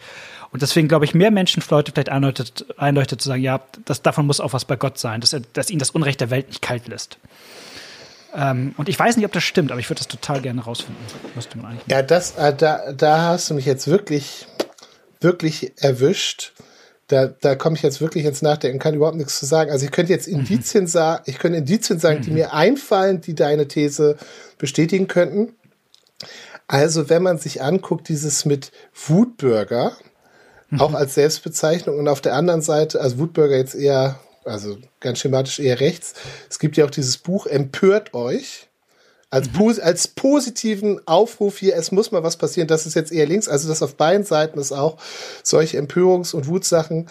Und 0.53 0.63
deswegen 0.63 0.87
glaube 0.87 1.07
ich, 1.07 1.15
mehr 1.15 1.31
Menschen 1.31 1.63
Leute 1.71 1.93
vielleicht 1.93 2.11
einleuchtet, 2.11 2.67
einleuchtet 2.77 3.23
zu 3.23 3.29
sagen, 3.29 3.43
ja, 3.43 3.61
das, 3.85 4.03
davon 4.03 4.27
muss 4.27 4.41
auch 4.41 4.53
was 4.53 4.65
bei 4.65 4.77
Gott 4.77 4.99
sein, 4.99 5.21
dass, 5.21 5.33
er, 5.33 5.41
dass 5.55 5.71
ihn 5.71 5.79
das 5.79 5.91
Unrecht 5.91 6.21
der 6.21 6.31
Welt 6.31 6.49
nicht 6.49 6.63
kalt 6.63 6.89
lässt. 6.89 7.19
Ähm, 8.35 8.75
und 8.77 8.89
ich 8.89 8.99
weiß 8.99 9.17
nicht, 9.17 9.25
ob 9.25 9.33
das 9.33 9.45
stimmt, 9.45 9.73
aber 9.73 9.81
ich 9.81 9.89
würde 9.89 10.01
das 10.01 10.09
total 10.09 10.43
gerne 10.43 10.63
rausfinden. 10.63 11.03
Müsste 11.35 11.57
man 11.57 11.73
eigentlich 11.73 11.87
ja, 11.87 12.03
das, 12.03 12.37
äh, 12.37 12.55
da, 12.55 12.93
da 12.93 13.23
hast 13.23 13.49
du 13.49 13.55
mich 13.55 13.65
jetzt 13.65 13.89
wirklich, 13.89 14.47
wirklich 15.21 15.73
erwischt 15.83 16.53
da, 17.09 17.27
da 17.27 17.55
komme 17.55 17.77
ich 17.77 17.83
jetzt 17.83 18.01
wirklich 18.01 18.25
ins 18.25 18.43
Nachdenken, 18.43 18.79
kann 18.79 18.95
überhaupt 18.95 19.17
nichts 19.17 19.39
zu 19.39 19.47
sagen. 19.47 19.71
Also 19.71 19.85
ich 19.85 19.93
könnte 19.93 20.13
jetzt 20.13 20.27
Indizien 20.27 20.85
mhm. 20.85 20.89
sagen, 20.89 21.23
ich 21.27 21.39
könnte 21.39 21.59
Indizien 21.59 22.01
sagen, 22.01 22.19
mhm. 22.19 22.23
die 22.23 22.31
mir 22.33 22.53
einfallen, 22.53 23.21
die 23.21 23.35
deine 23.35 23.69
These 23.69 24.17
bestätigen 24.59 25.07
könnten. 25.07 25.55
Also 26.67 27.09
wenn 27.09 27.23
man 27.23 27.39
sich 27.39 27.63
anguckt, 27.63 28.09
dieses 28.09 28.45
mit 28.45 28.73
Wutbürger, 29.07 29.97
mhm. 30.71 30.81
auch 30.81 30.95
als 30.95 31.15
Selbstbezeichnung 31.15 31.99
und 31.99 32.09
auf 32.09 32.21
der 32.21 32.35
anderen 32.35 32.63
Seite, 32.63 33.01
also 33.01 33.19
Wutbürger 33.19 33.57
jetzt 33.57 33.77
eher, 33.77 34.19
also 34.45 34.77
ganz 34.99 35.21
schematisch 35.21 35.61
eher 35.61 35.79
rechts. 35.79 36.15
Es 36.51 36.59
gibt 36.59 36.77
ja 36.77 36.85
auch 36.85 36.91
dieses 36.91 37.19
Buch 37.19 37.47
Empört 37.47 38.15
euch 38.15 38.66
als, 39.31 39.51
mhm. 39.53 39.81
als 39.83 40.09
positiven 40.09 41.01
Aufruf 41.07 41.59
hier, 41.59 41.77
es 41.77 41.93
muss 41.93 42.13
mal 42.13 42.23
was 42.23 42.37
passieren, 42.37 42.69
das 42.69 42.87
ist 42.87 42.95
jetzt 42.95 43.13
eher 43.13 43.27
links, 43.27 43.49
also 43.49 43.69
dass 43.69 43.83
auf 43.83 43.97
beiden 43.97 44.25
Seiten 44.25 44.59
es 44.59 44.73
auch 44.73 44.99
solche 45.43 45.79
Empörungs- 45.79 46.35
und 46.35 46.47
Wutsachen 46.47 47.09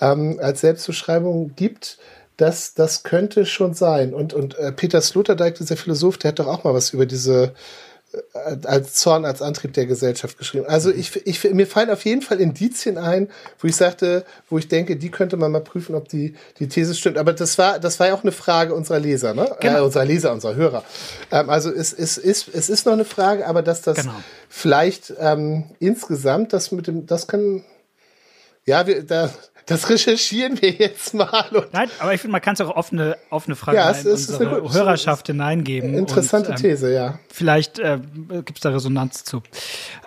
ähm, 0.00 0.38
als 0.40 0.60
Selbstbeschreibung 0.60 1.54
gibt, 1.56 1.98
das, 2.36 2.74
das 2.74 3.02
könnte 3.02 3.46
schon 3.46 3.74
sein. 3.74 4.12
Und, 4.12 4.34
und 4.34 4.58
äh, 4.58 4.72
Peter 4.72 5.00
Sloterdijk, 5.00 5.54
dieser 5.56 5.76
Philosoph, 5.76 6.18
der 6.18 6.28
hat 6.30 6.38
doch 6.38 6.46
auch 6.46 6.64
mal 6.64 6.74
was 6.74 6.90
über 6.90 7.06
diese 7.06 7.54
als 8.42 8.94
Zorn 8.94 9.24
als 9.24 9.42
Antrieb 9.42 9.74
der 9.74 9.86
Gesellschaft 9.86 10.38
geschrieben. 10.38 10.66
Also 10.66 10.90
ich, 10.90 11.26
ich, 11.26 11.42
mir 11.52 11.66
fallen 11.66 11.90
auf 11.90 12.04
jeden 12.04 12.22
Fall 12.22 12.40
Indizien 12.40 12.98
ein, 12.98 13.28
wo 13.58 13.68
ich 13.68 13.76
sagte, 13.76 14.24
wo 14.48 14.58
ich 14.58 14.68
denke, 14.68 14.96
die 14.96 15.10
könnte 15.10 15.36
man 15.36 15.52
mal 15.52 15.60
prüfen, 15.60 15.94
ob 15.94 16.08
die, 16.08 16.34
die 16.58 16.68
These 16.68 16.94
stimmt. 16.94 17.18
Aber 17.18 17.32
das 17.32 17.58
war, 17.58 17.78
das 17.78 18.00
war 18.00 18.08
ja 18.08 18.14
auch 18.14 18.22
eine 18.22 18.32
Frage 18.32 18.74
unserer 18.74 19.00
Leser, 19.00 19.34
ne? 19.34 19.54
Genau. 19.60 19.78
Äh, 19.78 19.82
unserer 19.82 20.04
Leser, 20.04 20.32
unserer 20.32 20.54
Hörer. 20.54 20.84
Ähm, 21.30 21.50
also 21.50 21.70
es, 21.70 21.92
es, 21.92 22.16
ist, 22.16 22.48
es 22.48 22.68
ist 22.68 22.86
noch 22.86 22.92
eine 22.92 23.04
Frage, 23.04 23.46
aber 23.46 23.62
dass 23.62 23.82
das 23.82 23.98
genau. 23.98 24.14
vielleicht 24.48 25.12
ähm, 25.18 25.64
insgesamt, 25.78 26.52
das 26.52 26.72
mit 26.72 26.86
dem, 26.86 27.06
das 27.06 27.26
kann, 27.26 27.64
ja, 28.64 28.86
wir, 28.86 29.02
da, 29.02 29.30
das 29.66 29.90
recherchieren 29.90 30.60
wir 30.62 30.70
jetzt 30.70 31.12
mal. 31.12 31.66
Nein, 31.72 31.90
aber 31.98 32.14
ich 32.14 32.20
finde, 32.20 32.32
man 32.32 32.40
kann 32.40 32.54
es 32.54 32.60
auch 32.60 32.74
offene, 32.74 33.16
offene 33.30 33.56
Fragen 33.56 33.76
ja, 33.76 33.90
es, 33.90 34.04
in 34.04 34.12
unsere 34.12 34.60
gute, 34.60 34.74
Hörerschaft 34.74 35.26
hineingeben. 35.26 35.94
Interessante 35.94 36.50
und, 36.50 36.64
ähm, 36.64 36.70
These, 36.70 36.92
ja. 36.92 37.18
Vielleicht 37.28 37.80
äh, 37.80 37.98
gibt 38.28 38.58
es 38.58 38.60
da 38.60 38.70
Resonanz 38.70 39.24
zu. 39.24 39.42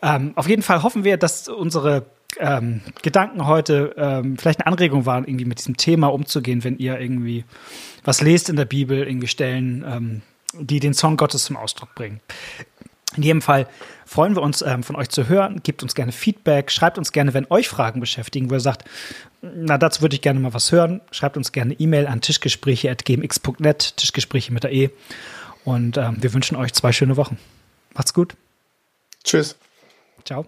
Ähm, 0.01 0.31
auf 0.35 0.47
jeden 0.47 0.61
Fall 0.61 0.81
hoffen 0.81 1.03
wir, 1.03 1.17
dass 1.17 1.49
unsere 1.49 2.05
ähm, 2.37 2.81
Gedanken 3.01 3.47
heute 3.47 3.93
ähm, 3.97 4.37
vielleicht 4.37 4.61
eine 4.61 4.67
Anregung 4.67 5.05
waren, 5.05 5.25
irgendwie 5.25 5.45
mit 5.45 5.59
diesem 5.59 5.75
Thema 5.75 6.07
umzugehen, 6.07 6.63
wenn 6.63 6.77
ihr 6.77 6.99
irgendwie 6.99 7.43
was 8.03 8.21
lest 8.21 8.49
in 8.49 8.55
der 8.55 8.65
Bibel, 8.65 9.05
irgendwie 9.05 9.27
Stellen, 9.27 9.83
ähm, 9.85 10.21
die 10.53 10.79
den 10.79 10.93
Song 10.93 11.17
Gottes 11.17 11.43
zum 11.43 11.57
Ausdruck 11.57 11.93
bringen. 11.95 12.21
In 13.19 13.23
jedem 13.23 13.41
Fall 13.41 13.67
freuen 14.05 14.33
wir 14.33 14.41
uns, 14.41 14.61
ähm, 14.61 14.81
von 14.81 14.95
euch 14.95 15.09
zu 15.09 15.27
hören. 15.27 15.59
Gebt 15.61 15.83
uns 15.83 15.93
gerne 15.93 16.13
Feedback. 16.13 16.71
Schreibt 16.71 16.97
uns 16.97 17.11
gerne, 17.11 17.33
wenn 17.33 17.45
euch 17.49 17.67
Fragen 17.67 17.99
beschäftigen, 17.99 18.49
wo 18.49 18.53
ihr 18.53 18.61
sagt, 18.61 18.85
na, 19.41 19.77
dazu 19.77 20.01
würde 20.01 20.15
ich 20.15 20.21
gerne 20.21 20.39
mal 20.39 20.53
was 20.53 20.71
hören. 20.71 21.01
Schreibt 21.11 21.35
uns 21.35 21.51
gerne 21.51 21.73
E-Mail 21.73 22.07
an 22.07 22.21
tischgespräche.gmx.net, 22.21 23.97
Tischgespräche 23.97 24.53
mit 24.53 24.63
der 24.63 24.71
E. 24.71 24.89
Und 25.65 25.97
ähm, 25.97 26.15
wir 26.21 26.33
wünschen 26.33 26.55
euch 26.55 26.71
zwei 26.71 26.93
schöne 26.93 27.17
Wochen. 27.17 27.37
Macht's 27.93 28.13
gut. 28.13 28.35
Tschüss. 29.25 29.57
Ciao. 30.23 30.45